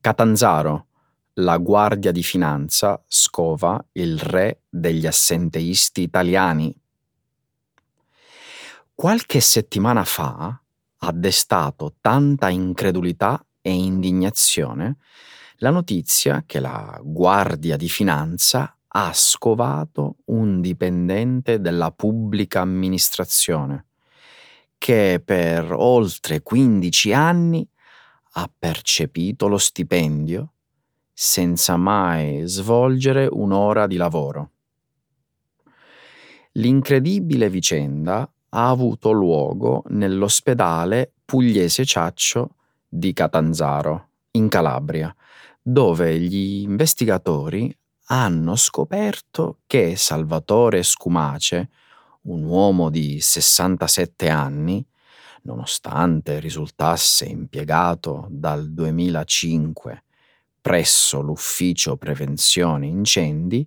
Catanzaro, 0.00 0.86
la 1.32 1.56
guardia 1.56 2.12
di 2.12 2.22
finanza, 2.22 3.02
scova 3.08 3.84
il 3.94 4.20
re 4.20 4.60
degli 4.68 5.08
assenteisti 5.08 6.02
italiani 6.02 6.72
Qualche 8.94 9.40
settimana 9.40 10.04
fa 10.04 10.62
ha 10.96 11.12
destato 11.12 11.96
tanta 12.00 12.48
incredulità 12.50 13.42
e 13.68 13.74
indignazione 13.74 14.96
la 15.56 15.68
notizia 15.70 16.44
che 16.46 16.58
la 16.58 16.98
Guardia 17.02 17.76
di 17.76 17.88
Finanza 17.88 18.74
ha 18.86 19.10
scovato 19.12 20.16
un 20.26 20.62
dipendente 20.62 21.60
della 21.60 21.90
pubblica 21.90 22.60
amministrazione 22.60 23.86
che 24.78 25.20
per 25.22 25.70
oltre 25.72 26.40
15 26.40 27.12
anni 27.12 27.68
ha 28.32 28.50
percepito 28.58 29.48
lo 29.48 29.58
stipendio 29.58 30.52
senza 31.12 31.76
mai 31.76 32.46
svolgere 32.46 33.28
un'ora 33.30 33.86
di 33.86 33.96
lavoro. 33.96 34.52
L'incredibile 36.52 37.50
vicenda 37.50 38.20
ha 38.50 38.68
avuto 38.68 39.10
luogo 39.10 39.82
nell'ospedale 39.88 41.12
Pugliese 41.24 41.84
Ciaccio 41.84 42.52
di 42.88 43.12
Catanzaro, 43.12 44.08
in 44.32 44.48
Calabria, 44.48 45.14
dove 45.60 46.18
gli 46.18 46.62
investigatori 46.62 47.76
hanno 48.06 48.56
scoperto 48.56 49.58
che 49.66 49.96
Salvatore 49.96 50.82
Scumace, 50.82 51.68
un 52.22 52.44
uomo 52.44 52.88
di 52.88 53.20
67 53.20 54.28
anni, 54.28 54.84
nonostante 55.42 56.40
risultasse 56.40 57.26
impiegato 57.26 58.26
dal 58.30 58.70
2005 58.70 60.02
presso 60.60 61.22
l'ufficio 61.22 61.96
prevenzione 61.96 62.86
incendi, 62.86 63.66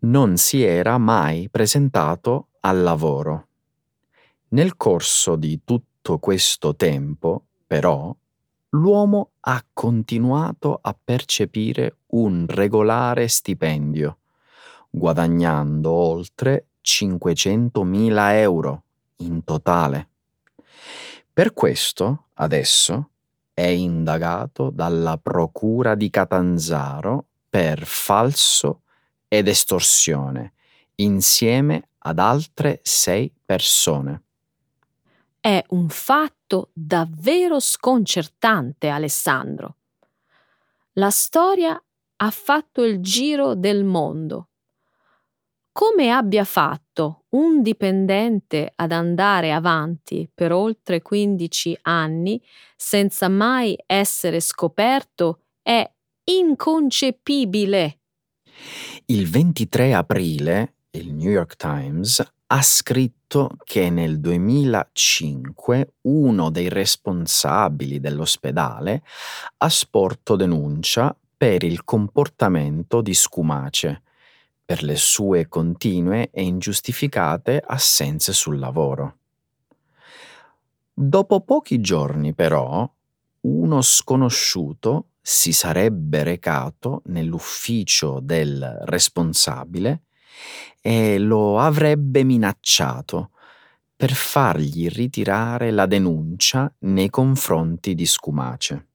non 0.00 0.38
si 0.38 0.62
era 0.62 0.96
mai 0.96 1.50
presentato 1.50 2.48
al 2.60 2.80
lavoro. 2.80 3.48
Nel 4.48 4.76
corso 4.76 5.36
di 5.36 5.60
tutto 5.64 6.18
questo 6.18 6.74
tempo, 6.74 7.47
però, 7.68 8.16
l'uomo 8.70 9.32
ha 9.40 9.62
continuato 9.72 10.78
a 10.80 10.96
percepire 11.02 11.98
un 12.08 12.46
regolare 12.48 13.28
stipendio, 13.28 14.18
guadagnando 14.88 15.90
oltre 15.90 16.68
500.000 16.82 18.32
euro 18.32 18.82
in 19.16 19.44
totale. 19.44 20.08
Per 21.30 21.52
questo, 21.52 22.28
adesso, 22.34 23.10
è 23.52 23.66
indagato 23.66 24.70
dalla 24.70 25.18
Procura 25.18 25.94
di 25.94 26.08
Catanzaro 26.08 27.26
per 27.50 27.84
falso 27.84 28.80
ed 29.28 29.46
estorsione, 29.46 30.54
insieme 30.96 31.90
ad 31.98 32.18
altre 32.18 32.80
sei 32.82 33.30
persone. 33.44 34.22
È 35.40 35.64
un 35.68 35.88
fatto 35.88 36.70
davvero 36.72 37.60
sconcertante, 37.60 38.88
Alessandro. 38.88 39.76
La 40.94 41.10
storia 41.10 41.80
ha 42.20 42.30
fatto 42.30 42.82
il 42.82 43.00
giro 43.00 43.54
del 43.54 43.84
mondo. 43.84 44.48
Come 45.70 46.10
abbia 46.10 46.42
fatto 46.44 47.26
un 47.30 47.62
dipendente 47.62 48.72
ad 48.74 48.90
andare 48.90 49.52
avanti 49.52 50.28
per 50.34 50.52
oltre 50.52 51.02
15 51.02 51.78
anni 51.82 52.42
senza 52.76 53.28
mai 53.28 53.78
essere 53.86 54.40
scoperto 54.40 55.42
è 55.62 55.88
inconcepibile. 56.24 58.00
Il 59.06 59.28
23 59.28 59.94
aprile 59.94 60.74
il 60.90 61.14
New 61.14 61.30
York 61.30 61.54
Times 61.54 62.28
ha 62.46 62.62
scritto 62.62 63.17
che 63.64 63.90
nel 63.90 64.20
2005 64.20 65.94
uno 66.02 66.50
dei 66.50 66.68
responsabili 66.68 68.00
dell'ospedale 68.00 69.02
ha 69.58 69.68
sporto 69.68 70.34
denuncia 70.34 71.14
per 71.36 71.62
il 71.62 71.84
comportamento 71.84 73.00
di 73.02 73.14
Scumace, 73.14 74.02
per 74.64 74.82
le 74.82 74.96
sue 74.96 75.46
continue 75.46 76.30
e 76.32 76.42
ingiustificate 76.42 77.62
assenze 77.64 78.32
sul 78.32 78.58
lavoro. 78.58 79.16
Dopo 80.92 81.40
pochi 81.42 81.80
giorni, 81.80 82.34
però, 82.34 82.90
uno 83.40 83.82
sconosciuto 83.82 85.10
si 85.20 85.52
sarebbe 85.52 86.22
recato 86.22 87.02
nell'ufficio 87.06 88.18
del 88.20 88.80
responsabile 88.82 90.04
e 90.80 91.18
lo 91.18 91.58
avrebbe 91.58 92.24
minacciato 92.24 93.30
per 93.94 94.12
fargli 94.12 94.88
ritirare 94.88 95.70
la 95.70 95.86
denuncia 95.86 96.72
nei 96.80 97.10
confronti 97.10 97.94
di 97.94 98.06
Scumace. 98.06 98.86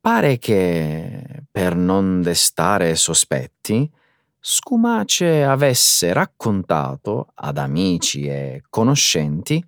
Pare 0.00 0.38
che, 0.38 1.44
per 1.50 1.76
non 1.76 2.22
destare 2.22 2.94
sospetti, 2.94 3.90
Scumace 4.38 5.42
avesse 5.42 6.12
raccontato 6.12 7.28
ad 7.34 7.56
amici 7.56 8.26
e 8.26 8.62
conoscenti 8.68 9.66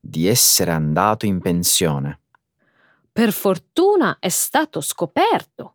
di 0.00 0.26
essere 0.26 0.70
andato 0.70 1.26
in 1.26 1.40
pensione. 1.40 2.20
Per 3.12 3.32
fortuna 3.32 4.16
è 4.18 4.28
stato 4.28 4.80
scoperto. 4.80 5.73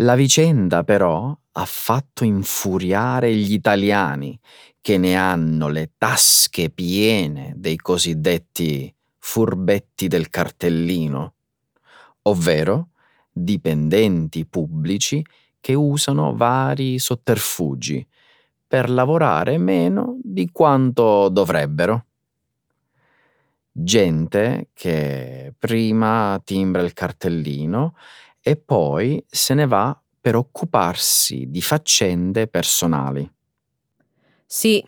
La 0.00 0.14
vicenda 0.14 0.84
però 0.84 1.36
ha 1.52 1.64
fatto 1.64 2.22
infuriare 2.22 3.34
gli 3.34 3.52
italiani 3.52 4.38
che 4.80 4.96
ne 4.96 5.16
hanno 5.16 5.68
le 5.68 5.90
tasche 5.98 6.70
piene 6.70 7.52
dei 7.56 7.76
cosiddetti 7.76 8.94
furbetti 9.18 10.06
del 10.06 10.30
cartellino, 10.30 11.34
ovvero 12.22 12.90
dipendenti 13.32 14.46
pubblici 14.46 15.24
che 15.58 15.74
usano 15.74 16.36
vari 16.36 17.00
sotterfugi 17.00 18.06
per 18.68 18.90
lavorare 18.90 19.58
meno 19.58 20.16
di 20.22 20.48
quanto 20.52 21.28
dovrebbero. 21.28 22.04
Gente 23.72 24.68
che 24.74 25.52
prima 25.58 26.40
timbra 26.44 26.82
il 26.82 26.92
cartellino 26.92 27.94
e 28.48 28.56
poi 28.56 29.22
se 29.28 29.52
ne 29.52 29.66
va 29.66 29.94
per 30.18 30.34
occuparsi 30.34 31.50
di 31.50 31.60
faccende 31.60 32.46
personali. 32.46 33.30
Sì, 34.46 34.82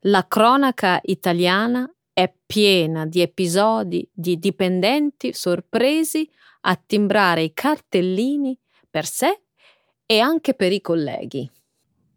la 0.00 0.26
cronaca 0.28 1.00
italiana 1.04 1.90
è 2.12 2.30
piena 2.44 3.06
di 3.06 3.22
episodi 3.22 4.06
di 4.12 4.38
dipendenti 4.38 5.32
sorpresi 5.32 6.28
a 6.62 6.76
timbrare 6.76 7.44
i 7.44 7.54
cartellini 7.54 8.58
per 8.90 9.06
sé 9.06 9.40
e 10.04 10.18
anche 10.18 10.52
per 10.52 10.70
i 10.70 10.82
colleghi. 10.82 11.50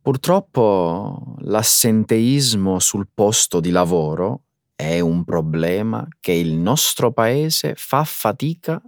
Purtroppo 0.02 1.36
l'assenteismo 1.40 2.80
sul 2.80 3.08
posto 3.14 3.62
di 3.62 3.70
lavoro 3.70 4.42
è 4.76 5.00
un 5.00 5.24
problema 5.24 6.06
che 6.20 6.34
il 6.34 6.52
nostro 6.56 7.14
paese 7.14 7.76
fa 7.78 8.04
fatica 8.04 8.82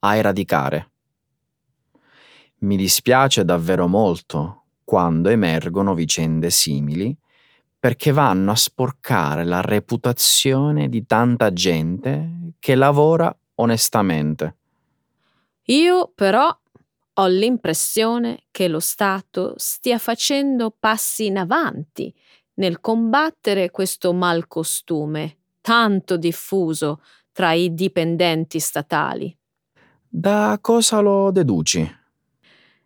a 0.00 0.16
eradicare. 0.16 0.90
Mi 2.58 2.76
dispiace 2.76 3.44
davvero 3.44 3.86
molto 3.86 4.64
quando 4.84 5.28
emergono 5.28 5.94
vicende 5.94 6.50
simili 6.50 7.16
perché 7.78 8.10
vanno 8.10 8.50
a 8.50 8.56
sporcare 8.56 9.44
la 9.44 9.60
reputazione 9.60 10.88
di 10.88 11.06
tanta 11.06 11.52
gente 11.52 12.52
che 12.58 12.74
lavora 12.74 13.34
onestamente. 13.56 14.56
Io 15.64 16.10
però 16.14 16.56
ho 17.14 17.26
l'impressione 17.26 18.44
che 18.50 18.68
lo 18.68 18.80
Stato 18.80 19.54
stia 19.56 19.98
facendo 19.98 20.74
passi 20.76 21.26
in 21.26 21.36
avanti 21.36 22.12
nel 22.54 22.80
combattere 22.80 23.70
questo 23.70 24.12
malcostume 24.12 25.36
tanto 25.60 26.16
diffuso 26.16 27.02
tra 27.30 27.52
i 27.52 27.74
dipendenti 27.74 28.58
statali. 28.58 29.37
Da 30.10 30.58
cosa 30.62 31.00
lo 31.00 31.30
deduci? 31.30 31.80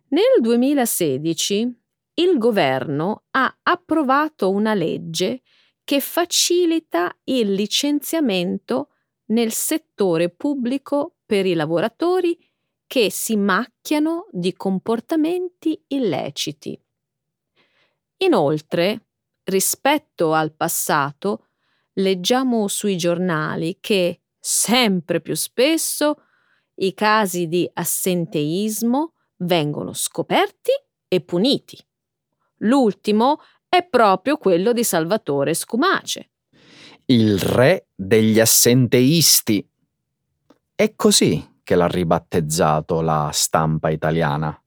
Nel 0.09 0.41
2016 0.41 1.81
il 2.15 2.37
governo 2.37 3.23
ha 3.31 3.59
approvato 3.63 4.49
una 4.51 4.73
legge 4.73 5.41
che 5.85 6.01
facilita 6.01 7.15
il 7.23 7.53
licenziamento 7.53 8.89
nel 9.27 9.53
settore 9.53 10.29
pubblico 10.29 11.15
per 11.25 11.45
i 11.45 11.53
lavoratori 11.53 12.37
che 12.85 13.09
si 13.09 13.37
macchiano 13.37 14.27
di 14.29 14.53
comportamenti 14.53 15.81
illeciti. 15.87 16.77
Inoltre, 18.17 19.05
rispetto 19.45 20.33
al 20.33 20.51
passato, 20.51 21.47
leggiamo 21.93 22.67
sui 22.67 22.97
giornali 22.97 23.77
che 23.79 24.19
sempre 24.37 25.21
più 25.21 25.35
spesso 25.35 26.17
i 26.75 26.93
casi 26.93 27.47
di 27.47 27.69
assenteismo 27.71 29.13
vengono 29.37 29.93
scoperti 29.93 30.71
e 31.07 31.21
puniti. 31.21 31.77
L'ultimo 32.57 33.39
è 33.67 33.85
proprio 33.87 34.37
quello 34.37 34.73
di 34.73 34.83
Salvatore 34.83 35.53
Scumace. 35.53 36.29
Il 37.05 37.37
re 37.37 37.87
degli 37.93 38.39
assenteisti. 38.39 39.67
È 40.75 40.95
così 40.95 41.59
che 41.63 41.75
l'ha 41.75 41.87
ribattezzato 41.87 43.01
la 43.01 43.29
stampa 43.33 43.89
italiana. 43.89 44.57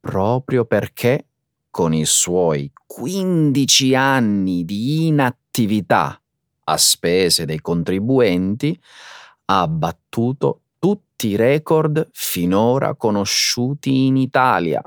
Proprio 0.00 0.64
perché, 0.64 1.26
con 1.70 1.94
i 1.94 2.04
suoi 2.04 2.70
15 2.86 3.94
anni 3.94 4.64
di 4.64 5.06
inattività 5.06 6.20
a 6.64 6.76
spese 6.76 7.44
dei 7.44 7.60
contribuenti, 7.60 8.78
ha 9.46 9.66
battuto 9.68 10.63
tutti 10.84 11.28
i 11.28 11.36
record 11.36 12.10
finora 12.12 12.94
conosciuti 12.94 14.04
in 14.04 14.18
Italia. 14.18 14.82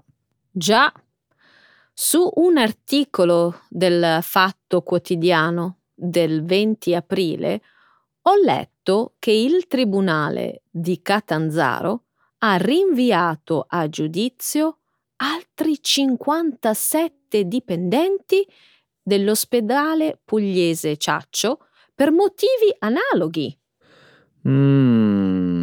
Già, 0.52 0.94
su 1.92 2.30
un 2.36 2.58
articolo 2.58 3.62
del 3.68 4.20
Fatto 4.22 4.84
Quotidiano 4.84 5.80
del 5.96 6.46
20 6.46 6.94
aprile 6.94 7.62
ho 8.22 8.36
letto 8.36 9.16
che 9.18 9.32
il 9.32 9.66
Tribunale 9.66 10.62
di 10.70 11.02
Catanzaro 11.02 12.04
ha 12.40 12.58
rinviato 12.58 13.66
a 13.68 13.90
giudizio 13.90 14.78
altri 15.16 15.82
57 15.82 17.48
dipendenti 17.48 18.46
dell'ospedale 19.02 20.20
pugliese 20.24 20.96
Ciaccio 20.98 21.66
per 21.96 22.12
motivi 22.12 22.72
analoghi. 22.78 23.58
Mm, 24.48 25.57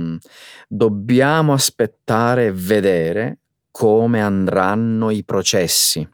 dobbiamo 0.68 1.53
aspettare 1.53 2.46
e 2.46 2.53
vedere 2.53 3.38
come 3.70 4.22
andranno 4.22 5.11
i 5.11 5.24
processi. 5.24 6.09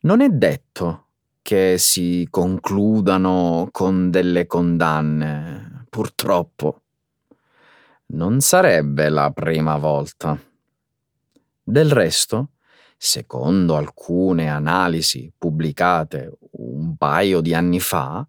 Non 0.00 0.20
è 0.22 0.28
detto 0.30 1.06
che 1.42 1.76
si 1.78 2.26
concludano 2.30 3.68
con 3.70 4.10
delle 4.10 4.46
condanne, 4.46 5.84
purtroppo. 5.90 6.82
Non 8.06 8.40
sarebbe 8.40 9.08
la 9.08 9.30
prima 9.30 9.76
volta. 9.76 10.38
Del 11.62 11.90
resto, 11.90 12.48
secondo 12.96 13.76
alcune 13.76 14.48
analisi 14.48 15.32
pubblicate 15.36 16.38
un 16.52 16.96
paio 16.96 17.40
di 17.40 17.54
anni 17.54 17.80
fa, 17.80 18.26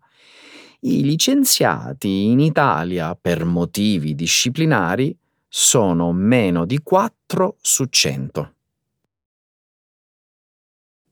I 0.84 1.04
licenziati 1.04 2.24
in 2.24 2.40
Italia 2.40 3.14
per 3.14 3.46
motivi 3.46 4.16
disciplinari 4.16 5.16
sono 5.48 6.12
meno 6.12 6.66
di 6.66 6.80
4 6.80 7.58
su 7.62 7.86
100. 7.86 8.54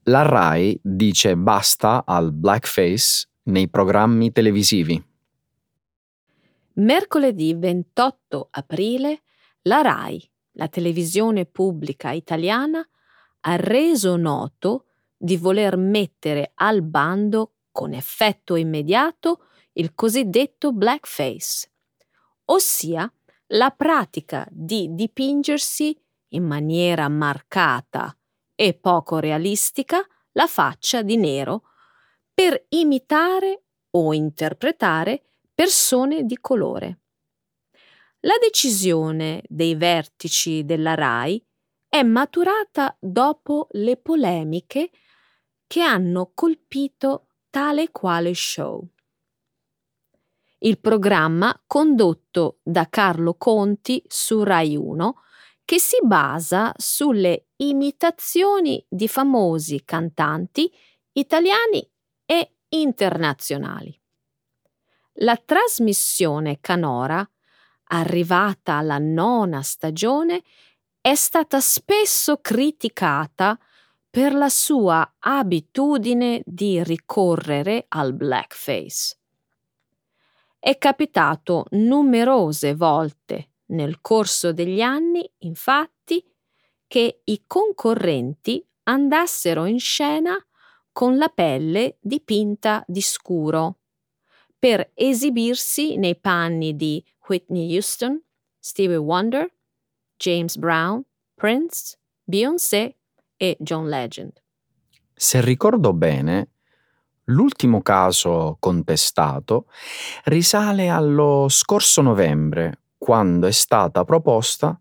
La 0.05 0.23
RAI 0.23 0.79
dice 0.81 1.37
basta 1.37 2.03
al 2.03 2.33
blackface 2.33 3.29
nei 3.43 3.69
programmi 3.69 4.31
televisivi. 4.31 4.99
Mercoledì 6.73 7.53
28 7.53 8.47
aprile 8.49 9.21
la 9.63 9.81
RAI, 9.81 10.31
la 10.53 10.67
televisione 10.67 11.45
pubblica 11.45 12.09
italiana, 12.09 12.83
ha 13.41 13.55
reso 13.55 14.15
noto 14.15 14.85
di 15.15 15.37
voler 15.37 15.77
mettere 15.77 16.53
al 16.55 16.81
bando 16.81 17.51
con 17.71 17.93
effetto 17.93 18.55
immediato 18.55 19.43
il 19.79 19.95
cosiddetto 19.95 20.73
blackface, 20.73 21.71
ossia 22.45 23.11
la 23.53 23.71
pratica 23.71 24.45
di 24.51 24.89
dipingersi 24.91 25.97
in 26.33 26.43
maniera 26.43 27.07
marcata 27.07 28.15
e 28.55 28.73
poco 28.73 29.19
realistica 29.19 30.05
la 30.33 30.47
faccia 30.47 31.01
di 31.01 31.15
nero 31.15 31.63
per 32.33 32.65
imitare 32.69 33.63
o 33.91 34.13
interpretare 34.13 35.23
persone 35.53 36.25
di 36.25 36.37
colore. 36.39 36.99
La 38.23 38.37
decisione 38.39 39.41
dei 39.47 39.75
vertici 39.75 40.65
della 40.65 40.93
RAI 40.93 41.41
è 41.87 42.03
maturata 42.03 42.95
dopo 42.99 43.69
le 43.71 43.95
polemiche 43.95 44.91
che 45.65 45.81
hanno 45.81 46.31
colpito 46.33 47.27
tale 47.49 47.91
quale 47.91 48.33
show. 48.35 48.85
Il 50.61 50.79
programma 50.79 51.57
condotto 51.65 52.59
da 52.63 52.87
Carlo 52.89 53.35
Conti 53.35 54.03
su 54.07 54.43
Rai 54.43 54.75
1 54.75 55.15
che 55.63 55.79
si 55.79 55.97
basa 56.01 56.73
sulle 56.75 57.49
imitazioni 57.57 58.83
di 58.89 59.07
famosi 59.07 59.83
cantanti 59.85 60.69
italiani 61.13 61.87
e 62.25 62.55
internazionali. 62.69 63.97
La 65.21 65.37
trasmissione 65.37 66.59
canora, 66.59 67.25
arrivata 67.91 68.73
alla 68.73 68.97
nona 68.97 69.61
stagione, 69.61 70.43
è 70.99 71.15
stata 71.15 71.59
spesso 71.61 72.37
criticata 72.41 73.57
per 74.09 74.33
la 74.33 74.49
sua 74.49 75.15
abitudine 75.19 76.41
di 76.45 76.83
ricorrere 76.83 77.85
al 77.89 78.13
blackface. 78.13 79.18
È 80.59 80.77
capitato 80.77 81.65
numerose 81.71 82.75
volte 82.75 83.51
nel 83.67 84.01
corso 84.01 84.51
degli 84.51 84.81
anni, 84.81 85.29
infatti, 85.39 86.21
che 86.85 87.21
i 87.23 87.43
concorrenti 87.47 88.67
andassero 88.83 89.65
in 89.65 89.79
scena 89.79 90.35
con 90.91 91.17
la 91.17 91.29
pelle 91.29 91.97
dipinta 92.01 92.83
di 92.87 93.01
scuro 93.01 93.77
per 94.59 94.91
esibirsi 94.95 95.95
nei 95.95 96.17
panni 96.17 96.75
di 96.75 97.01
Whitney 97.27 97.73
Houston, 97.73 98.21
Stevie 98.59 98.97
Wonder, 98.97 99.49
James 100.17 100.57
Brown, 100.57 101.05
Prince, 101.35 101.97
Beyoncé 102.21 102.97
e 103.37 103.55
John 103.61 103.87
Legend. 103.87 104.43
Se 105.13 105.39
ricordo 105.39 105.93
bene, 105.93 106.49
l'ultimo 107.29 107.81
caso 107.81 108.57
contestato 108.59 109.65
risale 110.25 110.89
allo 110.89 111.47
scorso 111.49 112.01
novembre, 112.01 112.81
quando 112.97 113.47
è 113.47 113.51
stata 113.51 114.03
proposta 114.03 114.79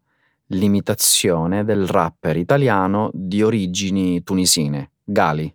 l'imitazione 0.48 1.64
del 1.64 1.86
rapper 1.86 2.36
italiano 2.36 3.10
di 3.12 3.42
origini 3.42 4.22
tunisine, 4.22 4.92
Gali. 5.04 5.54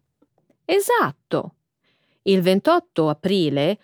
Esatto. 0.66 1.56
Il 2.24 2.42
28 2.42 3.10
aprile 3.10 3.80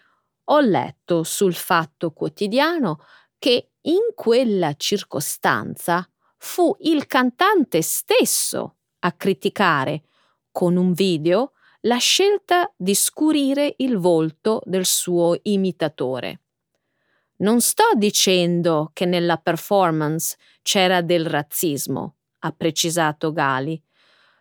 ho 0.45 0.59
letto 0.59 1.23
sul 1.23 1.53
Fatto 1.53 2.11
Quotidiano 2.11 3.03
che 3.37 3.71
in 3.81 4.13
quella 4.15 4.73
circostanza 4.75 6.07
fu 6.37 6.75
il 6.81 7.05
cantante 7.05 7.81
stesso 7.81 8.75
a 8.99 9.11
criticare 9.11 10.03
con 10.51 10.75
un 10.75 10.93
video 10.93 11.53
la 11.81 11.97
scelta 11.97 12.71
di 12.75 12.93
scurire 12.93 13.75
il 13.77 13.97
volto 13.97 14.61
del 14.65 14.85
suo 14.85 15.37
imitatore. 15.43 16.41
Non 17.37 17.61
sto 17.61 17.91
dicendo 17.95 18.91
che 18.93 19.05
nella 19.05 19.37
performance 19.37 20.35
c'era 20.61 21.01
del 21.01 21.25
razzismo, 21.25 22.15
ha 22.39 22.51
precisato 22.51 23.31
Gali. 23.31 23.81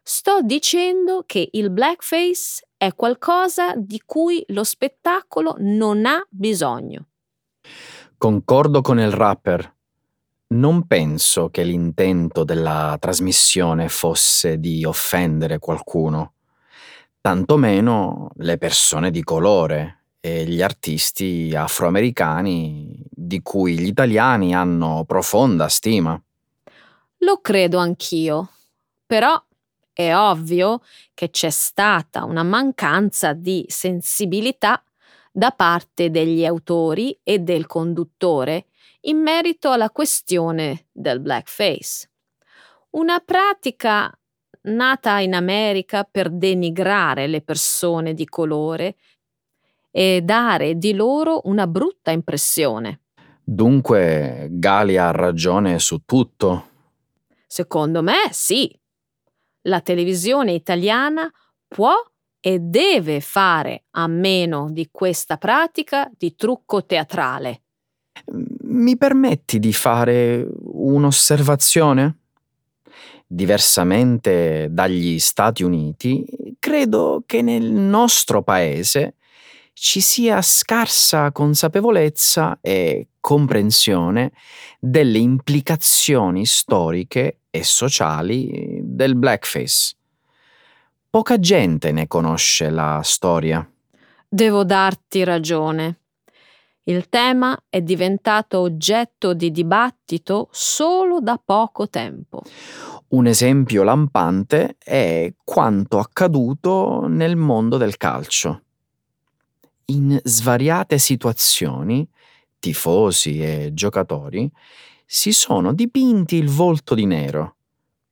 Sto 0.03 0.41
dicendo 0.43 1.23
che 1.27 1.49
il 1.53 1.71
blackface 1.71 2.67
è 2.77 2.95
qualcosa 2.95 3.75
di 3.77 4.03
cui 4.05 4.43
lo 4.49 4.65
spettacolo 4.65 5.55
non 5.59 6.07
ha 6.07 6.27
bisogno. 6.29 7.07
Concordo 8.17 8.81
con 8.81 8.99
il 8.99 9.13
rapper. 9.13 9.77
Non 10.49 10.87
penso 10.87 11.51
che 11.51 11.63
l'intento 11.63 12.43
della 12.43 12.97
trasmissione 12.99 13.89
fosse 13.89 14.59
di 14.59 14.85
offendere 14.85 15.59
qualcuno, 15.59 16.33
tantomeno 17.21 18.31
le 18.37 18.59
persone 18.59 19.11
di 19.11 19.23
colore 19.23 20.05
e 20.21 20.45
gli 20.45 20.63
artisti 20.63 21.53
afroamericani 21.55 23.03
di 23.11 23.41
cui 23.43 23.79
gli 23.79 23.87
italiani 23.87 24.55
hanno 24.55 25.05
profonda 25.07 25.69
stima. 25.69 26.21
Lo 27.19 27.41
credo 27.41 27.79
anch'io, 27.79 28.51
però 29.07 29.41
è 29.93 30.15
ovvio 30.15 30.83
che 31.15 31.31
c'è 31.31 31.51
stata 31.51 32.25
una 32.25 32.43
mancanza 32.43 33.33
di 33.33 33.65
sensibilità 33.69 34.83
da 35.31 35.51
parte 35.51 36.11
degli 36.11 36.45
autori 36.45 37.19
e 37.23 37.41
del 37.41 37.67
conduttore 37.67 38.67
in 39.03 39.19
merito 39.19 39.71
alla 39.71 39.91
questione 39.91 40.87
del 40.93 41.21
blackface. 41.21 42.11
Una 42.91 43.21
pratica 43.21 44.17
nata 44.69 45.19
in 45.19 45.35
America 45.35 46.05
per 46.05 46.31
denigrare 46.31 47.27
le 47.27 47.43
persone 47.43 48.15
di 48.15 48.27
colore 48.27 48.97
e 49.91 50.21
dare 50.23 50.77
di 50.77 50.95
loro 50.95 51.41
una 51.45 51.67
brutta 51.67 52.11
impressione. 52.11 53.01
Dunque 53.43 54.49
Gali 54.51 54.97
ha 54.97 55.11
ragione 55.11 55.79
su 55.79 56.03
tutto. 56.05 56.67
Secondo 57.47 58.03
me 58.03 58.29
sì 58.31 58.71
la 59.63 59.81
televisione 59.81 60.53
italiana 60.53 61.31
può 61.67 61.93
e 62.41 62.59
deve 62.61 63.21
fare 63.21 63.85
a 63.91 64.07
meno 64.07 64.71
di 64.71 64.89
questa 64.91 65.37
pratica 65.37 66.11
di 66.17 66.35
trucco 66.35 66.85
teatrale. 66.85 67.63
Mi 68.63 68.97
permetti 68.97 69.59
di 69.59 69.73
fare 69.73 70.47
un'osservazione? 70.63 72.19
Diversamente 73.31 74.69
dagli 74.71 75.19
Stati 75.19 75.63
Uniti, 75.63 76.25
credo 76.59 77.25
che 77.27 77.43
nel 77.43 77.71
nostro 77.71 78.43
paese 78.43 79.17
ci 79.75 80.01
sia 80.01 80.41
scarsa 80.41 81.31
consapevolezza 81.31 82.59
e 82.63 83.09
comprensione 83.21 84.33
delle 84.81 85.19
implicazioni 85.19 86.47
storiche 86.47 87.41
e 87.51 87.63
sociali 87.63 88.81
del 88.83 89.15
blackface. 89.15 89.95
Poca 91.11 91.39
gente 91.39 91.93
ne 91.93 92.07
conosce 92.07 92.71
la 92.71 93.01
storia. 93.05 93.71
Devo 94.27 94.65
darti 94.65 95.23
ragione. 95.23 96.01
Il 96.85 97.11
tema 97.11 97.55
è 97.69 97.83
diventato 97.83 98.61
oggetto 98.61 99.35
di 99.35 99.51
dibattito 99.51 100.49
solo 100.51 101.21
da 101.21 101.39
poco 101.43 101.89
tempo. 101.91 102.43
Un 103.09 103.27
esempio 103.27 103.83
lampante 103.85 104.77
è 104.79 105.33
quanto 105.43 105.99
accaduto 105.99 107.07
nel 107.09 107.37
mondo 107.37 107.77
del 107.77 107.97
calcio 107.97 108.63
in 109.91 110.19
svariate 110.23 110.99
situazioni, 110.99 112.07
tifosi 112.59 113.41
e 113.41 113.71
giocatori 113.73 114.51
si 115.07 115.33
sono 115.33 115.73
dipinti 115.73 116.37
il 116.37 116.49
volto 116.49 116.95
di 116.95 117.07
nero 117.07 117.57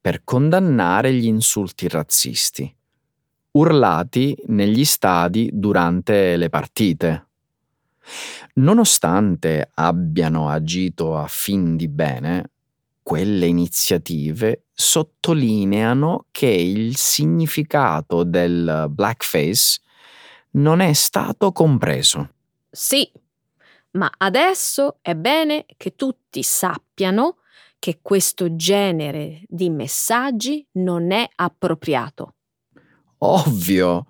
per 0.00 0.22
condannare 0.24 1.12
gli 1.12 1.26
insulti 1.26 1.88
razzisti, 1.88 2.74
urlati 3.52 4.36
negli 4.46 4.84
stadi 4.84 5.50
durante 5.52 6.36
le 6.36 6.48
partite. 6.48 7.26
Nonostante 8.54 9.68
abbiano 9.74 10.48
agito 10.48 11.18
a 11.18 11.26
fin 11.26 11.76
di 11.76 11.88
bene, 11.88 12.52
quelle 13.02 13.46
iniziative 13.46 14.65
sottolineano 14.78 16.26
che 16.30 16.46
il 16.48 16.96
significato 16.96 18.24
del 18.24 18.86
blackface 18.90 19.80
non 20.52 20.80
è 20.80 20.92
stato 20.92 21.50
compreso. 21.50 22.28
Sì, 22.70 23.10
ma 23.92 24.12
adesso 24.18 24.98
è 25.00 25.14
bene 25.14 25.64
che 25.78 25.96
tutti 25.96 26.42
sappiano 26.42 27.38
che 27.78 28.00
questo 28.02 28.54
genere 28.54 29.42
di 29.48 29.70
messaggi 29.70 30.66
non 30.72 31.10
è 31.10 31.26
appropriato. 31.34 32.34
Ovvio. 33.18 34.08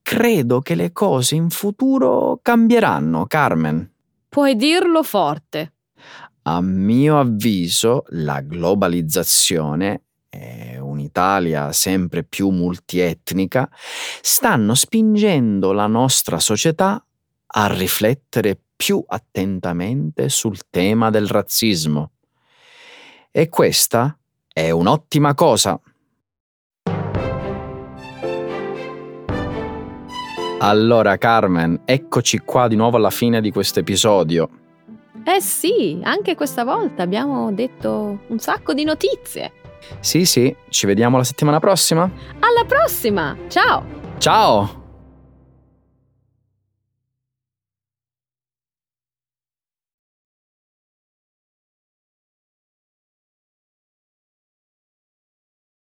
Credo 0.00 0.60
che 0.60 0.74
le 0.76 0.92
cose 0.92 1.34
in 1.34 1.50
futuro 1.50 2.38
cambieranno, 2.40 3.26
Carmen. 3.26 3.92
Puoi 4.28 4.54
dirlo 4.54 5.02
forte. 5.02 5.72
A 6.50 6.62
mio 6.62 7.18
avviso, 7.18 8.04
la 8.08 8.40
globalizzazione 8.40 10.04
e 10.30 10.78
un'Italia 10.78 11.72
sempre 11.72 12.24
più 12.24 12.48
multietnica 12.48 13.68
stanno 14.22 14.74
spingendo 14.74 15.72
la 15.72 15.86
nostra 15.86 16.38
società 16.38 17.04
a 17.48 17.66
riflettere 17.66 18.58
più 18.74 19.04
attentamente 19.06 20.30
sul 20.30 20.60
tema 20.70 21.10
del 21.10 21.26
razzismo. 21.26 22.12
E 23.30 23.50
questa 23.50 24.18
è 24.50 24.70
un'ottima 24.70 25.34
cosa. 25.34 25.78
Allora 30.60 31.18
Carmen, 31.18 31.82
eccoci 31.84 32.38
qua 32.38 32.68
di 32.68 32.76
nuovo 32.76 32.96
alla 32.96 33.10
fine 33.10 33.42
di 33.42 33.50
questo 33.50 33.80
episodio. 33.80 34.67
Eh 35.24 35.40
sì, 35.40 36.00
anche 36.02 36.34
questa 36.34 36.64
volta 36.64 37.02
abbiamo 37.02 37.52
detto 37.52 38.20
un 38.26 38.38
sacco 38.38 38.72
di 38.72 38.84
notizie. 38.84 39.52
Sì, 40.00 40.24
sì, 40.24 40.54
ci 40.68 40.86
vediamo 40.86 41.16
la 41.16 41.24
settimana 41.24 41.60
prossima. 41.60 42.10
Alla 42.40 42.64
prossima! 42.66 43.36
Ciao! 43.48 43.84
Ciao! 44.18 44.77